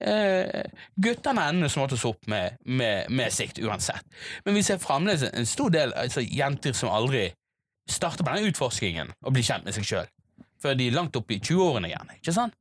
Uh, 0.02 0.64
guttene 0.98 1.44
ender 1.46 1.70
som 1.70 1.84
oftest 1.84 2.08
opp 2.08 2.26
med, 2.30 2.56
med, 2.66 3.10
med 3.10 3.30
sikt 3.34 3.60
uansett. 3.62 4.02
Men 4.42 4.56
vi 4.58 4.64
ser 4.66 4.80
fremdeles 4.82 5.28
en 5.28 5.46
stor 5.46 5.70
del 5.70 5.94
altså, 5.94 6.24
jenter 6.26 6.74
som 6.74 6.90
aldri 6.90 7.28
starter 7.90 8.26
på 8.26 8.34
den 8.34 8.50
utforskingen 8.50 9.12
og 9.22 9.36
blir 9.36 9.46
kjent 9.46 9.66
med 9.66 9.76
seg 9.76 9.86
sjøl. 9.86 10.10
Før 10.62 10.74
de 10.78 10.88
er 10.88 10.96
langt 10.96 11.18
oppe 11.18 11.36
i 11.36 11.40
20-årene, 11.42 11.90
gjerne. 11.90 12.18
Ikke 12.18 12.34
sant? 12.34 12.58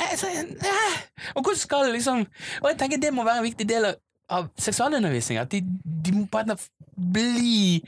Altså, 0.00 0.30
eh, 0.32 0.96
og 1.34 1.42
hvordan 1.42 1.58
skal 1.60 1.90
liksom 1.92 2.22
Og 2.62 2.70
jeg 2.70 2.78
tenker 2.78 3.00
det 3.02 3.12
må 3.14 3.24
være 3.26 3.42
en 3.42 3.48
viktig 3.48 3.66
del 3.68 3.90
av, 3.90 3.98
av 4.30 4.48
seksualundervisning. 4.58 5.38
At 5.42 5.52
de, 5.52 5.60
de 6.06 6.14
må 6.16 6.26
på 6.30 6.42
måte 6.46 6.56
bli 6.96 7.80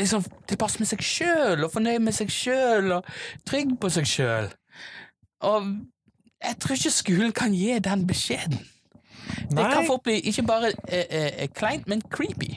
liksom 0.00 0.24
tilpass 0.48 0.78
med 0.80 0.88
seg 0.88 1.02
sjøl 1.04 1.64
og 1.66 1.72
fornøyd 1.74 2.02
med 2.02 2.16
seg 2.16 2.30
sjøl 2.32 2.94
og 2.98 3.08
trygg 3.48 3.74
på 3.80 3.90
seg 3.92 4.08
sjøl. 4.08 4.50
Og 5.46 5.72
jeg 6.40 6.56
tror 6.60 6.76
ikke 6.76 6.94
skolen 6.94 7.34
kan 7.36 7.56
gi 7.56 7.74
den 7.84 8.06
beskjeden. 8.08 8.60
Det 9.50 9.64
kan 9.66 9.86
fort 9.86 10.04
bli 10.06 10.16
ikke 10.30 10.46
bare 10.48 10.72
eh, 10.88 11.06
eh, 11.10 11.48
kleint, 11.54 11.86
men 11.90 12.02
creepy. 12.12 12.56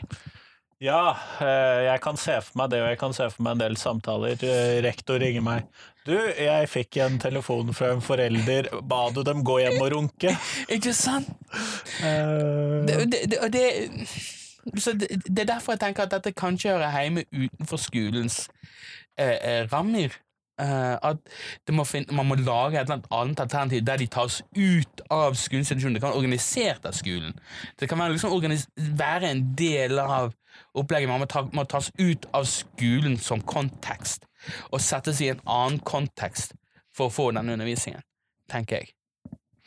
Ja, 0.83 1.13
eh, 1.39 1.85
jeg 1.87 2.01
kan 2.03 2.17
se 2.19 2.39
for 2.43 2.59
meg 2.59 2.71
det, 2.73 2.81
og 2.83 2.89
jeg 2.91 2.99
kan 2.99 3.13
se 3.15 3.29
for 3.31 3.45
meg 3.45 3.55
en 3.55 3.63
del 3.63 3.77
samtaler. 3.79 4.39
Eh, 4.43 4.79
Rektor 4.83 5.21
ringer 5.21 5.43
meg. 5.45 5.67
Du, 6.03 6.13
jeg 6.19 6.67
fikk 6.67 6.97
en 6.99 7.19
telefon 7.21 7.69
fra 7.75 7.93
en 7.93 8.01
forelder. 8.03 8.67
Ba 8.83 9.05
du 9.15 9.21
dem 9.23 9.43
gå 9.47 9.59
hjem 9.63 9.77
og 9.85 9.91
runke? 9.93 10.33
Ikke 10.67 10.91
sant? 10.93 11.29
Eh, 12.03 12.83
Det, 12.87 12.97
det, 13.11 13.21
det, 13.31 13.39
det, 13.53 15.07
det 15.27 15.39
er 15.45 15.49
derfor 15.53 15.73
jeg 15.77 15.79
tenker 15.85 16.03
at 16.03 16.11
dette 16.17 16.33
kanskje 16.35 16.75
hører 16.75 16.91
hjemme 17.03 17.23
utenfor 17.31 17.79
skolens 17.79 18.47
eh, 19.17 19.37
eh, 19.39 19.63
rammer. 19.71 20.19
Eh, 20.61 20.97
at 21.01 21.17
må 21.73 21.81
finne, 21.83 22.13
man 22.13 22.27
må 22.29 22.35
lage 22.37 22.77
et 22.77 22.85
eller 22.85 23.07
annet 23.09 23.39
alternativ 23.41 23.81
der 23.81 23.97
de 23.97 24.05
tas 24.07 24.41
ut 24.53 25.01
av 25.09 25.33
skoleinstitusjonen. 25.33 25.95
Det 25.95 26.03
kan 26.03 26.11
være 26.11 26.19
organisert 26.21 26.85
av 26.85 26.93
skolen. 26.93 27.33
Det 27.79 27.89
kan 27.89 27.99
være, 27.99 28.13
liksom 28.13 28.93
være 28.99 29.31
en 29.31 29.43
del 29.57 29.97
av 29.99 30.33
opplegget. 30.77 31.09
Man 31.09 31.23
må, 31.23 31.25
ta, 31.25 31.47
må 31.53 31.65
tas 31.65 31.89
ut 31.97 32.29
av 32.33 32.45
skolen 32.45 33.17
som 33.17 33.41
kontekst 33.41 34.29
og 34.69 34.81
settes 34.83 35.23
i 35.23 35.31
en 35.33 35.41
annen 35.49 35.81
kontekst 35.81 36.53
for 36.93 37.09
å 37.09 37.13
få 37.13 37.31
denne 37.33 37.55
undervisningen, 37.55 38.03
tenker 38.51 38.83
jeg. 38.83 38.93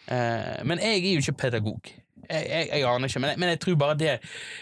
Uh, 0.07 0.62
men 0.68 0.79
jeg 0.79 1.01
er 1.01 1.14
jo 1.16 1.25
ikke 1.25 1.40
pedagog. 1.49 1.88
Jeg, 2.29 2.44
jeg, 2.46 2.68
jeg 2.70 2.85
aner 2.87 3.11
ikke, 3.11 3.22
men 3.25 3.33
jeg, 3.33 3.40
men 3.42 3.51
jeg 3.51 3.61
tror 3.64 3.79
bare 3.81 3.96
det, 3.99 4.18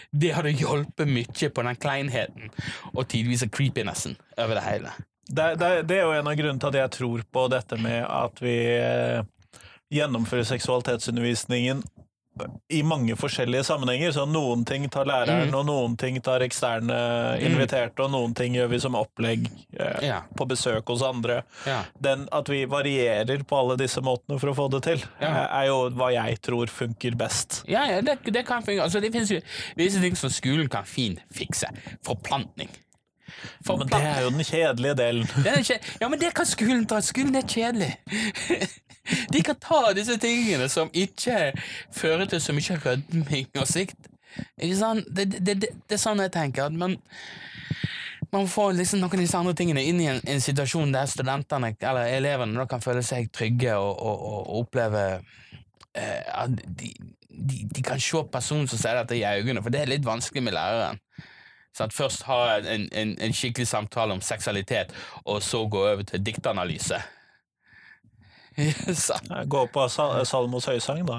det 0.09 0.31
hadde 0.33 0.53
hjulpet 0.57 1.09
mye 1.09 1.49
på 1.53 1.65
den 1.67 1.77
kleinheten 1.81 2.49
og 2.95 3.03
tidvis 3.11 3.45
creepinessen 3.51 4.17
over 4.37 4.57
det 4.57 4.65
hele. 4.65 4.95
Det, 5.27 5.55
det, 5.59 5.71
det 5.89 5.97
er 5.99 6.03
jo 6.05 6.11
en 6.19 6.27
av 6.27 6.35
grunnene 6.37 6.59
til 6.61 6.67
at 6.73 6.79
jeg 6.83 6.91
tror 6.99 7.23
på 7.33 7.47
dette 7.49 7.77
med 7.81 8.03
at 8.05 8.41
vi 8.43 8.55
eh, 8.77 9.21
gjennomfører 9.93 10.45
seksualitetsundervisningen 10.53 11.83
i 12.67 12.81
mange 12.83 13.15
forskjellige 13.15 13.63
sammenhenger. 13.63 14.11
Så 14.11 14.25
noen 14.27 14.65
ting 14.67 14.89
tar 14.91 15.07
læreren, 15.07 15.47
Mm. 15.47 15.53
og 15.55 15.65
noen 15.69 15.93
ting 15.97 16.17
tar 16.21 16.43
eksterne 16.43 16.97
inviterte, 17.39 18.03
og 18.03 18.11
noen 18.11 18.33
ting 18.35 18.57
gjør 18.57 18.67
vi 18.73 18.79
som 18.83 18.97
opplegg 18.99 19.45
eh, 19.79 20.01
Ja. 20.09 20.17
på 20.35 20.43
besøk 20.49 20.83
hos 20.91 21.01
andre. 21.01 21.43
Ja. 21.65 21.77
Den, 21.95 22.27
at 22.35 22.49
vi 22.51 22.65
varierer 22.67 23.45
på 23.47 23.55
alle 23.61 23.77
disse 23.79 24.03
måtene 24.03 24.35
for 24.41 24.51
å 24.51 24.55
få 24.57 24.67
det 24.75 24.83
til, 24.83 24.99
Ja. 25.21 25.29
eh, 25.31 25.61
er 25.61 25.65
jo 25.71 25.89
hva 25.95 26.11
jeg 26.11 26.41
tror 26.41 26.67
funker 26.67 27.15
best. 27.15 27.63
Ja, 27.71 28.01
det, 28.01 28.17
det 28.27 28.43
kan 28.45 28.61
fungere. 28.67 28.83
Altså, 28.83 28.99
det 28.99 29.13
finnes 29.15 29.31
jo 29.31 29.39
visse 29.79 30.01
ting 30.03 30.15
som 30.19 30.29
skolen 30.29 30.67
kan 30.69 30.83
fint 30.83 31.23
fikse. 31.31 31.71
Forplantning. 33.65 34.01
Men 34.01 34.07
det 34.07 34.17
er 34.17 34.23
jo 34.23 34.31
den 34.33 34.47
kjedelige 34.47 34.95
delen. 34.99 35.29
Er 35.45 35.61
ja, 36.01 36.09
men 36.09 36.19
det 36.21 36.33
kan 36.37 36.47
skolen 36.47 36.85
ta. 36.89 37.01
Skolen 37.01 37.35
er 37.35 37.47
kjedelig. 37.47 37.93
De 39.33 39.41
kan 39.45 39.57
ta 39.61 39.93
disse 39.93 40.17
tingene 40.21 40.65
som 40.69 40.89
ikke 40.93 41.51
fører 41.93 42.25
til 42.29 42.41
så 42.41 42.55
mye 42.57 42.77
rødming 42.85 43.49
og 43.61 43.67
sikt. 43.69 44.09
Ikke 44.57 44.77
sant? 44.77 45.05
Det, 45.15 45.27
det, 45.31 45.61
det, 45.61 45.69
det 45.85 45.97
er 45.97 46.01
sånn 46.01 46.23
jeg 46.23 46.33
tenker. 46.33 46.69
At 46.69 46.73
man, 46.75 46.97
får 48.49 48.73
liksom 48.79 48.99
noen 48.99 49.13
av 49.13 49.21
disse 49.23 49.39
andre 49.39 49.55
tingene 49.57 49.83
inn 49.85 50.01
i 50.01 50.09
en, 50.11 50.21
en 50.27 50.41
situasjon 50.43 50.93
der 50.95 51.09
studentene, 51.09 51.75
eller 51.79 52.09
elevene, 52.17 52.65
kan 52.69 52.83
føle 52.83 53.03
seg 53.05 53.29
trygge 53.31 53.77
og, 53.77 53.93
og, 53.93 54.25
og, 54.31 54.49
oppleve 54.63 55.05
eh, 55.93 56.25
at 56.33 56.57
de, 56.65 56.91
de, 57.29 57.61
de 57.71 57.85
kan 57.85 58.01
se 58.01 58.25
personen 58.31 58.67
som 58.67 58.81
sier 58.81 58.99
dette 58.99 59.15
i 59.15 59.23
øynene, 59.23 59.63
for 59.63 59.71
det 59.71 59.85
er 59.85 59.93
litt 59.93 60.07
vanskelig 60.07 60.43
med 60.43 60.57
læreren. 60.57 60.99
Så 61.75 61.83
at 61.89 61.93
først 61.93 62.23
ha 62.29 62.39
en, 62.61 62.85
en, 62.95 63.15
en 63.19 63.33
skikkelig 63.35 63.67
samtale 63.67 64.15
om 64.15 64.21
seksualitet, 64.23 64.93
og 65.25 65.41
så 65.43 65.65
gå 65.67 65.81
over 65.91 66.03
til 66.07 66.23
diktanalyse. 66.23 67.01
Så, 68.95 69.13
Gå 69.45 69.65
på 69.67 69.83
Sal 69.91 70.21
Salmos 70.25 70.65
høysang, 70.69 71.01
da. 71.07 71.17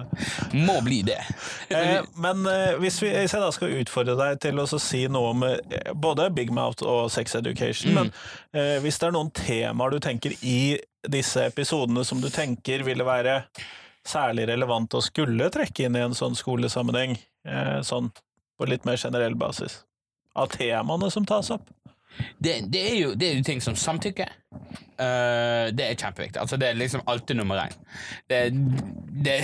må 0.57 0.79
bli 0.81 1.03
det. 1.05 1.19
Eh, 1.69 1.99
men 2.16 2.47
eh, 2.49 2.79
hvis, 2.81 2.97
vi, 3.05 3.11
hvis 3.12 3.35
jeg 3.37 3.42
da 3.42 3.51
skal 3.53 3.75
utfordre 3.83 4.14
deg 4.16 4.38
til 4.40 4.62
å 4.62 4.64
si 4.81 5.03
noe 5.12 5.35
om 5.35 5.45
eh, 5.45 5.90
både 5.92 6.31
Big 6.33 6.49
Mouth 6.57 6.81
og 6.88 7.11
Sex 7.12 7.37
Education, 7.37 7.92
Mm. 7.92 8.09
men 8.57 8.81
hvis 8.83 8.97
det 8.99 9.07
er 9.11 9.12
noen 9.14 9.29
temaer 9.37 9.92
du 9.92 9.99
tenker 10.01 10.33
i 10.40 10.79
disse 11.12 11.42
episodene 11.51 12.03
som 12.09 12.23
du 12.25 12.31
tenker 12.33 12.83
ville 12.87 13.05
være 13.05 13.42
særlig 14.07 14.47
relevant 14.49 14.97
å 14.97 15.03
skulle 15.05 15.51
trekke 15.53 15.85
inn 15.90 15.99
i 15.99 16.03
en 16.07 16.16
sånn 16.16 16.35
skolesammenheng, 16.38 17.19
sånn 17.85 18.09
på 18.57 18.69
litt 18.71 18.87
mer 18.88 18.97
generell 18.99 19.37
basis, 19.38 19.83
av 20.37 20.53
temaene 20.53 21.11
som 21.12 21.27
tas 21.29 21.51
opp? 21.55 21.70
Det, 22.38 22.61
det, 22.72 22.83
er 22.92 22.96
jo, 23.01 23.12
det 23.14 23.29
er 23.29 23.38
jo 23.38 23.44
ting 23.44 23.62
som 23.64 23.77
samtykke. 23.77 24.29
Eh, 24.97 25.69
det 25.77 25.85
er 25.85 25.99
kjempeviktig. 26.01 26.41
Altså, 26.41 26.57
det 26.57 26.71
er 26.71 26.79
liksom 26.79 27.03
alltid 27.07 27.37
nummer 27.37 27.59
én. 27.67 27.75
Det, 28.31 28.39
det, 29.27 29.35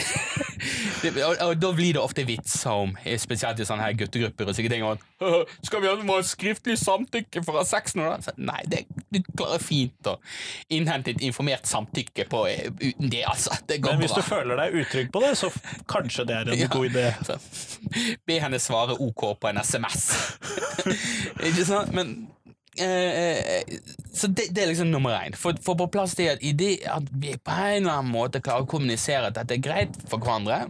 det, 1.03 1.12
og, 1.27 1.37
og 1.45 1.59
da 1.61 1.73
blir 1.77 1.92
det 1.99 2.01
ofte 2.01 2.25
vitser 2.25 2.73
om, 2.73 2.95
spesielt 3.21 3.61
i 3.61 3.66
sånne 3.68 3.85
her 3.85 3.99
guttegrupper, 4.01 4.49
og 4.49 4.57
sikkert 4.57 4.77
ting 4.79 4.87
om 4.87 4.95
at 4.97 5.05
Skal 5.66 5.85
vi 5.85 5.90
ha 5.92 6.16
skriftlig 6.25 6.79
samtykke 6.81 7.45
for 7.45 7.59
å 7.59 7.61
ha 7.61 7.68
sex 7.68 7.97
nå? 7.99 8.09
Så, 8.25 8.33
nei, 8.40 8.62
det, 8.73 8.85
du 9.12 9.21
klarer 9.37 9.61
fint 9.62 10.09
å 10.09 10.16
innhente 10.73 11.12
et 11.12 11.25
informert 11.29 11.68
samtykke 11.68 12.27
på 12.33 12.47
eh, 12.49 12.71
uten 12.81 13.12
det, 13.12 13.25
altså. 13.29 13.53
Det 13.68 13.83
går 13.85 13.99
Men 13.99 14.07
hvis 14.07 14.16
bra. 14.16 14.25
du 14.25 14.31
føler 14.33 14.62
deg 14.64 14.81
utrygg 14.83 15.12
på 15.12 15.25
det, 15.27 15.35
så 15.42 15.53
kanskje 15.92 16.29
det 16.31 16.38
er 16.40 16.53
en 16.55 16.61
Ja. 16.62 16.73
god 16.73 16.88
idé. 16.88 17.09
Så, 17.29 17.37
be 18.27 18.40
henne 18.40 18.61
svare 18.62 18.97
OK 19.03 19.33
på 19.42 19.53
en 19.53 19.61
SMS. 19.61 20.09
Ikke 21.49 21.64
sant? 21.68 21.92
Men 21.92 22.23
eh, 22.81 23.59
eh, 23.59 23.79
Så 24.13 24.29
det, 24.29 24.49
det 24.55 24.63
er 24.63 24.71
liksom 24.73 24.91
nummer 24.91 25.17
én. 25.19 25.37
Få 25.37 25.53
på 25.77 25.89
plass 25.93 26.15
det 26.19 26.29
at, 26.37 26.43
i 26.43 26.53
det 26.53 26.75
at 26.89 27.09
vi 27.13 27.37
på 27.37 27.51
en 27.51 27.83
eller 27.83 27.99
annen 27.99 28.13
måte 28.13 28.43
klarer 28.45 28.67
å 28.67 28.71
kommunisere 28.71 29.31
at 29.31 29.39
dette 29.41 29.59
er 29.59 29.65
greit 29.65 29.97
for 30.09 30.23
hverandre. 30.23 30.67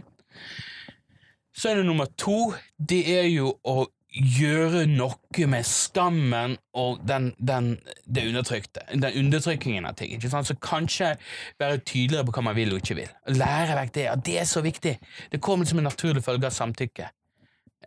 Så 1.53 1.69
er 1.69 1.79
det 1.79 1.85
nummer 1.85 2.09
to. 2.17 2.53
Det 2.77 3.03
er 3.13 3.27
jo 3.29 3.53
å 3.63 3.85
gjøre 4.13 4.83
noe 4.89 5.47
med 5.49 5.65
skammen 5.65 6.55
og 6.77 7.01
den, 7.07 7.31
den, 7.37 7.73
det 8.05 8.27
undertrykte. 8.29 8.85
Den 8.93 9.17
undertrykkingen 9.23 9.87
av 9.89 9.97
ting. 9.97 10.13
Så 10.21 10.55
kanskje 10.61 11.15
være 11.61 11.81
tydeligere 11.81 12.27
på 12.27 12.35
hva 12.37 12.45
man 12.49 12.57
vil 12.57 12.75
og 12.75 12.83
ikke 12.83 12.99
vil. 13.01 13.11
Lære 13.33 13.77
vekk 13.79 13.93
det. 13.97 14.07
At 14.11 14.25
det 14.25 14.39
er 14.41 14.49
så 14.49 14.61
viktig. 14.65 14.97
Det 15.31 15.41
kommer 15.41 15.65
som 15.69 15.81
en 15.81 15.89
naturlig 15.89 16.23
følge 16.25 16.49
av 16.49 16.55
samtykke. 16.55 17.09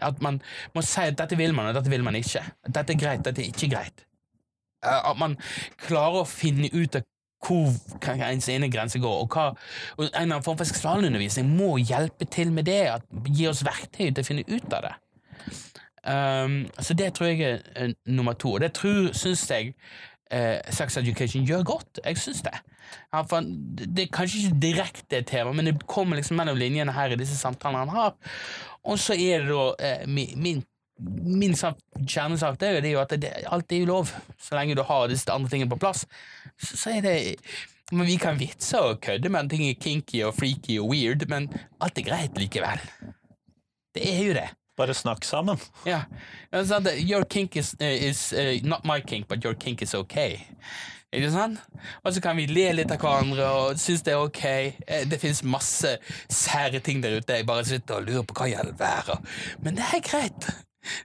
At 0.01 0.23
man 0.25 0.41
må 0.75 0.85
si 0.85 1.07
at 1.07 1.19
dette 1.19 1.39
vil 1.39 1.55
man, 1.57 1.71
og 1.71 1.79
dette 1.79 1.93
vil 1.93 2.05
man 2.07 2.19
ikke. 2.19 2.43
Dette 2.67 2.95
er 2.95 3.01
greit, 3.01 3.25
dette 3.25 3.43
er 3.43 3.53
ikke 3.53 3.71
greit. 3.75 4.07
At 4.87 5.17
man 5.19 5.37
klarer 5.83 6.23
å 6.23 6.29
finne 6.29 6.71
ut 6.75 6.99
av 6.99 7.07
hvor 7.47 7.71
ens 8.27 8.49
ene 8.51 8.69
grense 8.73 8.99
går, 8.99 9.19
og, 9.23 9.35
hva, 9.35 9.51
og 9.97 10.07
en 10.07 10.15
annen 10.23 10.43
form 10.43 10.59
for 10.59 10.67
seksualundervisning 10.67 11.51
må 11.59 11.77
hjelpe 11.79 12.27
til 12.33 12.51
med 12.53 12.67
det, 12.67 12.81
at 12.97 13.05
gi 13.29 13.47
oss 13.51 13.65
verktøy 13.67 14.09
til 14.09 14.23
å 14.23 14.27
finne 14.27 14.47
ut 14.49 14.73
av 14.75 14.89
det. 14.89 14.95
Um, 16.07 16.59
så 16.79 16.95
det 16.95 17.13
tror 17.15 17.33
jeg 17.33 17.43
er 17.43 17.63
eh, 17.75 17.95
nummer 18.07 18.37
to, 18.39 18.57
og 18.57 18.63
det 18.63 18.73
tror, 18.79 19.11
syns 19.17 19.43
jeg 19.51 19.73
uh, 20.33 20.63
Sex 20.71 20.97
Education 21.01 21.47
gjør 21.47 21.65
godt. 21.67 22.01
Jeg 22.05 22.19
syns 22.23 22.45
det. 22.47 22.55
Ja, 23.11 23.23
det 23.23 24.05
er 24.05 24.13
kanskje 24.15 24.45
ikke 24.45 24.61
direkte 24.63 25.19
et 25.19 25.27
tema, 25.27 25.53
men 25.53 25.67
det 25.67 25.81
kommer 25.91 26.17
liksom 26.17 26.39
mellom 26.39 26.59
linjene 26.59 26.95
her 26.95 27.11
i 27.11 27.19
disse 27.19 27.39
samtalene 27.39 27.83
han 27.85 27.95
har. 27.97 28.15
Og 28.87 28.99
så 29.03 29.15
er 29.19 29.45
det 29.45 29.51
da 29.53 29.67
eh, 29.83 30.07
mi- 30.07 30.33
min 30.37 30.65
Min 30.99 31.53
kjernesak 31.53 32.55
det 32.57 32.69
er 32.71 32.75
jo 32.79 32.81
det 32.81 32.93
at 32.97 33.11
det, 33.21 33.31
alt 33.53 33.73
er 33.73 33.83
jo 33.83 33.89
lov, 33.91 34.09
så 34.41 34.55
lenge 34.57 34.75
du 34.79 34.81
har 34.89 35.11
disse 35.13 35.29
andre 35.29 35.51
tingene 35.53 35.69
på 35.69 35.77
plass. 35.83 36.07
Så, 36.57 36.77
så 36.81 36.95
er 36.97 37.03
det 37.05 37.17
men 37.93 38.07
Vi 38.09 38.17
kan 38.17 38.39
vitse 38.41 38.81
og 38.81 39.03
kødde 39.05 39.29
med 39.29 39.45
at 39.45 39.51
ting 39.53 39.67
er 39.69 39.77
kinky 39.77 40.23
og 40.25 40.33
freaky 40.35 40.79
og 40.81 40.89
weird, 40.95 41.27
men 41.29 41.51
alt 41.85 41.99
er 42.01 42.07
greit 42.09 42.39
likevel. 42.41 42.81
Det 43.95 44.09
er 44.09 44.23
jo 44.25 44.33
det. 44.39 44.47
Bare 44.77 44.95
snakk 44.97 45.25
sammen. 45.25 45.61
Ja. 45.85 46.01
Yeah. 46.53 46.89
Your 47.05 47.25
kink 47.25 47.57
is, 47.57 47.75
uh, 47.81 47.87
is 47.87 48.33
uh, 48.33 48.57
not 48.65 48.85
my 48.89 48.99
kink, 49.01 49.29
but 49.29 49.45
your 49.45 49.55
kink 49.55 49.83
is 49.83 49.95
okay. 49.95 50.41
Ikke 51.15 51.31
sant? 51.31 51.61
Og 52.05 52.13
så 52.13 52.21
kan 52.21 52.37
vi 52.37 52.49
le 52.51 52.67
litt 52.75 52.91
av 52.93 52.99
hverandre 53.01 53.47
og 53.61 53.79
synes 53.81 54.03
det 54.05 54.13
er 54.13 54.23
ok. 54.25 54.45
Eh, 54.45 55.05
Det 55.09 55.21
finnes 55.23 55.43
masse 55.47 55.97
sære 56.29 56.81
ting 56.85 57.03
der 57.03 57.19
ute. 57.21 57.39
Jeg 57.39 57.47
bare 57.47 57.65
sitter 57.65 58.01
og 58.01 58.09
lurer 58.09 58.27
på 58.27 58.35
hva 58.35 58.49
i 58.51 58.57
all 58.59 58.73
verden. 58.79 59.23
Men 59.63 59.79
det 59.79 59.87
er 59.87 60.03
greit. 60.05 60.49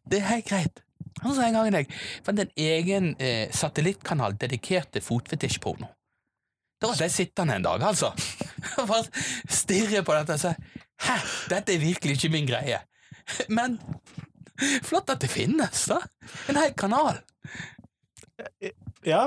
Det 0.10 0.20
er 0.20 0.30
helt 0.34 0.50
greit. 0.50 0.82
Og 1.24 1.36
så 1.36 1.46
en 1.46 1.54
gang 1.54 1.74
jeg 1.76 1.88
fant 2.26 2.40
en 2.42 2.54
egen 2.58 3.16
eh, 3.20 3.52
satellittkanal 3.54 4.38
dedikert 4.42 4.90
til 4.94 5.04
fotfetisjporno. 5.06 5.90
Da 6.82 6.90
måtte 6.90 7.06
jeg 7.06 7.14
sittende 7.14 7.60
en 7.60 7.66
dag, 7.66 7.84
altså. 7.86 8.10
Og 8.82 8.88
bare 8.90 9.06
stirre 9.50 10.02
på 10.06 10.16
dette 10.18 10.34
og 10.34 10.42
si 10.42 10.54
Hæ, 11.02 11.16
dette 11.50 11.74
er 11.74 11.82
virkelig 11.82 12.18
ikke 12.18 12.30
min 12.34 12.50
greie. 12.50 12.80
Men 13.58 13.78
flott 14.86 15.10
at 15.10 15.22
det 15.22 15.30
finnes, 15.34 15.86
da. 15.90 15.98
En 16.50 16.58
hel 16.58 16.74
kanal. 16.78 17.22
Ja. 19.06 19.24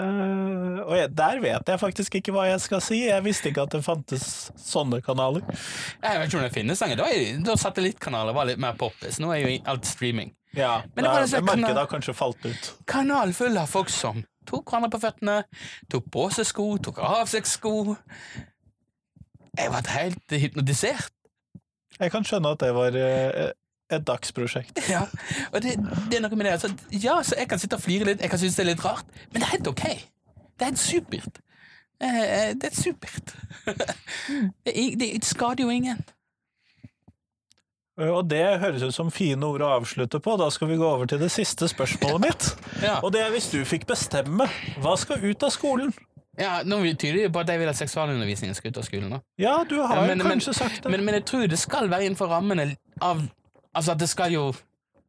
Eh, 0.00 0.78
og 0.84 0.94
jeg, 0.96 1.10
der 1.16 1.40
vet 1.42 1.72
jeg 1.72 1.80
faktisk 1.82 2.18
ikke 2.18 2.34
hva 2.36 2.46
jeg 2.50 2.62
skal 2.64 2.82
si. 2.84 3.02
Jeg 3.06 3.24
visste 3.24 3.50
ikke 3.50 3.66
at 3.66 3.76
det 3.76 3.82
fantes 3.86 4.26
sånne 4.60 5.02
kanaler. 5.04 5.44
Jeg 6.02 6.20
vet 6.20 6.28
ikke 6.28 6.40
om 6.40 6.46
det 6.46 6.54
finnes 6.54 6.82
lenger. 6.84 7.02
Da, 7.02 7.10
da 7.50 7.58
satellittkanaler 7.60 8.36
var 8.36 8.48
litt 8.50 8.62
mer 8.62 8.78
poppis. 8.80 9.20
Nå 9.22 9.32
er 9.34 9.44
jo 9.44 9.52
alt 9.72 9.88
streaming. 9.88 10.32
Ja, 10.56 10.80
Men 10.94 11.04
det 11.04 11.10
det, 11.12 11.20
det 11.20 11.32
sånn 11.34 11.48
markedet 11.50 11.82
har 11.82 11.90
kanskje 11.90 12.16
falt 12.16 12.46
ut. 12.48 12.72
Kanal 12.88 13.34
full 13.36 13.58
av 13.60 13.68
folk 13.68 13.92
som 13.92 14.22
tok 14.46 14.70
hverandre 14.70 14.92
på 14.94 15.02
føttene, 15.02 15.36
tok 15.92 16.06
på 16.14 16.28
seg 16.32 16.46
sko, 16.48 16.66
tok 16.86 17.00
av 17.02 17.26
seg 17.30 17.48
sko. 17.50 17.96
Jeg 19.56 19.72
ble 19.72 19.82
helt 19.96 20.36
hypnotisert. 20.44 21.12
Jeg 21.96 22.12
kan 22.12 22.26
skjønne 22.28 22.52
at 22.54 22.62
det 22.62 22.72
var 22.76 22.96
eh, 23.00 23.50
et 23.90 24.02
dagsprosjekt. 24.06 24.80
Ja, 24.90 25.04
og 25.52 25.60
det, 25.62 25.76
det 26.10 26.18
er 26.18 26.24
noe 26.24 26.36
med 26.36 26.46
det. 26.48 26.52
Altså, 26.58 26.72
ja, 26.90 27.20
så 27.22 27.36
jeg 27.38 27.48
kan 27.48 27.58
sitte 27.62 27.76
og 27.78 27.82
flire 27.84 28.04
litt, 28.08 28.20
jeg 28.24 28.30
kan 28.32 28.38
synes 28.42 28.56
det 28.58 28.64
er 28.66 28.70
litt 28.72 28.84
rart, 28.84 29.06
men 29.32 29.40
det 29.40 29.46
er 29.46 29.52
helt 29.56 29.68
ok. 29.70 29.84
Det 30.56 30.64
er 30.64 30.70
helt 30.72 30.82
supert. 30.82 31.38
Eh, 32.00 32.50
Det 32.58 32.70
er 32.72 32.74
supert. 32.76 33.34
Det, 34.66 34.74
det 35.00 35.24
skader 35.24 35.62
jo 35.64 35.70
ingen. 35.70 36.00
Eh, 38.00 38.10
Og 38.12 38.26
det 38.28 38.42
høres 38.60 38.82
ut 38.84 38.94
som 38.94 39.10
fine 39.14 39.46
ord 39.46 39.62
å 39.64 39.70
avslutte 39.78 40.20
på. 40.20 40.34
Da 40.40 40.50
skal 40.52 40.68
vi 40.72 40.76
gå 40.80 40.84
over 40.88 41.06
til 41.08 41.20
det 41.22 41.30
siste 41.32 41.68
spørsmålet 41.70 42.26
mitt. 42.26 42.50
Ja. 42.86 42.98
Og 43.00 43.12
det 43.14 43.22
er 43.24 43.30
hvis 43.32 43.46
du 43.54 43.62
fikk 43.64 43.86
bestemme, 43.88 44.44
hva 44.84 44.92
skal 45.00 45.22
ut 45.24 45.42
av 45.46 45.50
skolen? 45.54 45.94
Ja, 46.36 46.58
Nå 46.68 46.82
tyder 47.00 47.22
det 47.22 47.30
på 47.32 47.40
at 47.40 47.48
jeg 47.48 47.62
vil 47.62 47.70
at 47.70 47.78
seksualundervisningen 47.78 48.52
skal 48.58 48.68
ut 48.74 48.76
av 48.82 48.84
skolen. 48.84 49.14
Da. 49.16 49.22
Ja, 49.40 49.54
du 49.64 49.78
har 49.80 49.96
Ja, 49.96 50.02
jo 50.12 50.18
kanskje 50.20 50.52
men- 50.52 50.58
sagt 50.58 50.82
det. 50.84 50.90
Men, 50.92 51.04
men 51.06 51.14
jeg 51.16 51.24
tror 51.30 51.46
det 51.48 51.58
skal 51.58 51.88
være 51.88 52.04
innenfor 52.10 52.28
rammene 52.28 52.74
av 53.00 53.22
Altså 53.76 53.94
det 54.00 54.08
skal 54.08 54.32
jo 54.34 54.48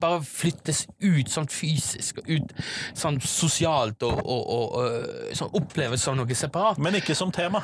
bare 0.01 0.19
flyttes 0.21 0.83
ut 1.01 1.31
sånn 1.33 1.47
fysisk 1.49 2.19
og 2.21 2.27
ut 2.29 2.51
sånn 2.97 3.17
sosialt 3.23 4.03
og, 4.05 4.19
og, 4.21 4.43
og, 4.53 4.75
og 4.77 5.35
sånn 5.39 5.55
oppleves 5.57 6.03
som 6.05 6.19
noe 6.19 6.37
separat. 6.37 6.77
Men 6.83 6.99
ikke 6.99 7.15
som 7.17 7.31
tema. 7.33 7.63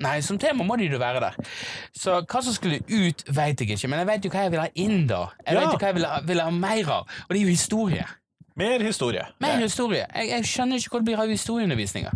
Nei, 0.00 0.18
som 0.24 0.38
tema 0.40 0.64
må 0.64 0.76
de 0.80 0.86
jo 0.88 0.98
være 1.00 1.20
der. 1.24 1.34
Så 1.96 2.18
hva 2.24 2.40
som 2.44 2.54
skulle 2.56 2.78
ut, 2.88 3.24
vet 3.36 3.60
jeg 3.64 3.74
ikke, 3.74 3.88
men 3.90 4.00
jeg 4.02 4.08
vet 4.10 4.24
jo 4.28 4.30
hva 4.32 4.44
jeg 4.46 4.52
vil 4.54 4.62
ha 4.62 4.68
inn, 4.80 5.02
da. 5.10 5.22
Jeg 5.46 5.56
Ja. 5.56 5.60
vet 5.60 5.72
jo 5.74 5.80
hva 5.82 5.90
jeg 5.90 5.96
vil 5.98 6.06
ha, 6.08 6.20
vil 6.30 6.40
ha 6.40 6.50
mer 6.54 6.92
av, 7.00 7.16
og 7.26 7.34
det 7.34 7.40
er 7.40 7.44
jo 7.44 7.52
historie. 7.52 8.06
Mer 8.56 8.80
historie. 8.84 9.26
Mer 9.40 9.60
historie. 9.60 10.06
Jeg, 10.14 10.28
jeg 10.30 10.44
skjønner 10.48 10.80
ikke 10.80 10.90
hvor 10.94 11.00
det 11.02 11.08
blir 11.10 11.20
av 11.22 11.32
historieundervisninga. 11.32 12.12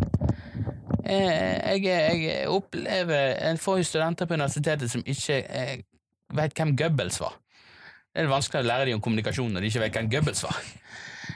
Jeg, 1.05 1.83
jeg, 1.85 2.21
jeg 2.25 2.47
opplever 2.49 3.35
En 3.51 3.59
får 3.61 3.77
jo 3.77 3.83
studenter 3.91 4.25
på 4.25 4.33
universitetet 4.33 4.89
som 4.89 5.03
ikke 5.05 5.41
veit 5.45 5.83
vet 6.35 6.55
hvem 6.57 6.73
Goebbels 6.77 7.19
var. 7.21 7.35
Det 8.15 8.23
er 8.23 8.31
vanskelig 8.31 8.63
å 8.63 8.67
lære 8.69 8.87
dem 8.87 8.95
om 8.95 9.03
kommunikasjon 9.03 9.51
når 9.51 9.65
de 9.65 9.69
ikke 9.71 9.81
vet 9.83 9.97
hvem 9.97 10.11
Goebbels 10.13 10.43
var. 10.45 10.59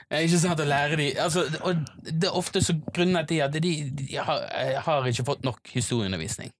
Det 0.09 0.17
er 0.17 0.25
ikke 0.25 0.39
sant 0.41 0.61
å 0.63 0.67
lære 0.69 0.97
de, 0.97 1.09
altså, 1.21 1.43
og 1.67 1.83
det 2.07 2.29
er 2.29 2.37
ofte 2.39 2.61
så 2.63 2.77
grunnet 2.95 3.27
til 3.29 3.43
at 3.43 3.53
de, 3.53 3.73
de 3.99 4.07
har, 4.15 4.45
eh, 4.55 4.79
har 4.85 5.09
ikke 5.11 5.27
fått 5.27 5.43
nok 5.43 5.73
historieundervisning. 5.73 6.53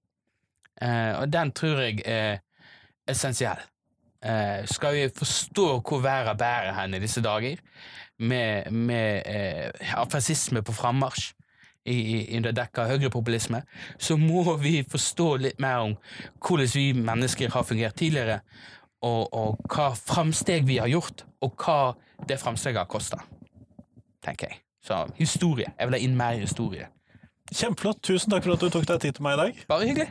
Eh, 0.82 1.12
og 1.16 1.32
den 1.32 1.52
tror 1.56 1.80
jeg 1.82 2.04
er 2.04 2.42
essensiell. 3.08 3.64
Eh, 4.20 4.66
skal 4.68 4.94
vi 4.94 5.08
forstå 5.16 5.66
hvor 5.80 6.04
verden 6.04 6.38
bærer 6.38 6.76
hen 6.76 6.94
i 6.94 7.02
disse 7.02 7.24
dager, 7.24 7.56
med, 8.20 8.70
med 8.70 9.22
eh, 9.26 10.02
fascisme 10.12 10.62
på 10.62 10.76
frammarsj 10.76 11.32
under 12.36 12.52
dekka 12.52 12.84
høyrepopulisme, 12.90 13.62
så 13.98 14.18
må 14.20 14.44
vi 14.60 14.82
forstå 14.84 15.28
litt 15.40 15.62
mer 15.64 15.86
om 15.86 15.94
hvordan 16.44 16.68
vi 16.74 16.92
mennesker 16.92 17.50
har 17.50 17.64
fungert 17.64 17.96
tidligere, 17.96 18.42
og, 19.02 19.34
og 19.34 19.60
hva 19.72 19.90
framsteg 19.96 20.66
vi 20.68 20.78
har 20.80 20.90
gjort, 20.90 21.24
og 21.40 21.54
hva 21.60 21.78
det 22.28 22.40
framsteget 22.40 22.82
har 22.82 22.90
kosta. 22.90 23.22
Tenker 24.24 24.50
jeg. 24.50 24.60
Så 24.84 25.04
historie. 25.16 25.72
Jeg 25.78 25.88
vil 25.88 25.96
ha 25.96 26.02
inn 26.04 26.16
mer 26.16 26.40
historie. 26.40 26.88
Kjempeflott. 27.50 28.02
Tusen 28.06 28.32
takk 28.32 28.46
for 28.46 28.54
at 28.54 28.62
du 28.62 28.72
tok 28.72 28.86
deg 28.88 29.02
tid 29.02 29.16
til 29.16 29.26
meg 29.26 29.36
i 29.36 29.40
dag. 29.40 29.64
Bare 29.68 29.88
hyggelig. 29.88 30.08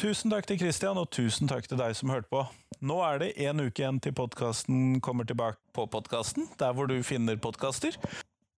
Tusen 0.00 0.32
takk 0.32 0.46
til 0.48 0.56
Christian, 0.56 0.96
og 0.96 1.10
tusen 1.12 1.48
takk 1.50 1.66
til 1.68 1.76
deg 1.76 1.92
som 1.92 2.08
hørte 2.08 2.30
på. 2.32 2.40
Nå 2.80 2.94
er 3.04 3.18
det 3.20 3.26
en 3.44 3.60
uke 3.60 3.82
igjen 3.82 3.98
til 4.00 4.14
podkasten 4.16 4.96
kommer 5.04 5.28
tilbake 5.28 5.60
på 5.76 5.84
podkasten, 5.92 6.46
der 6.56 6.72
hvor 6.72 6.88
du 6.88 6.96
finner 7.04 7.36
podkaster. 7.36 7.98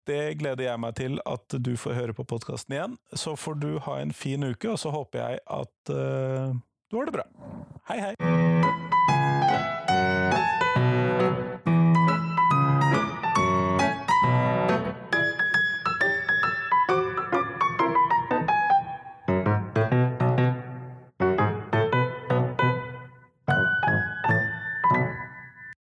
Det 0.07 0.39
gleder 0.39 0.69
jeg 0.69 0.83
meg 0.85 0.95
til 1.01 1.19
at 1.27 1.59
du 1.59 1.75
får 1.75 1.99
høre 1.99 2.15
på 2.15 2.29
podkasten 2.31 2.79
igjen. 2.79 2.95
Så 3.11 3.35
får 3.35 3.59
du 3.59 3.73
ha 3.83 3.99
en 3.99 4.15
fin 4.15 4.47
uke, 4.47 4.71
og 4.71 4.79
så 4.79 4.95
håper 4.95 5.19
jeg 5.25 5.43
at 5.51 5.91
uh, 5.91 6.55
du 6.87 7.01
har 7.01 7.11
det 7.11 7.19
bra. 7.19 7.27
Hei, 7.91 7.99
hei! 8.07 9.02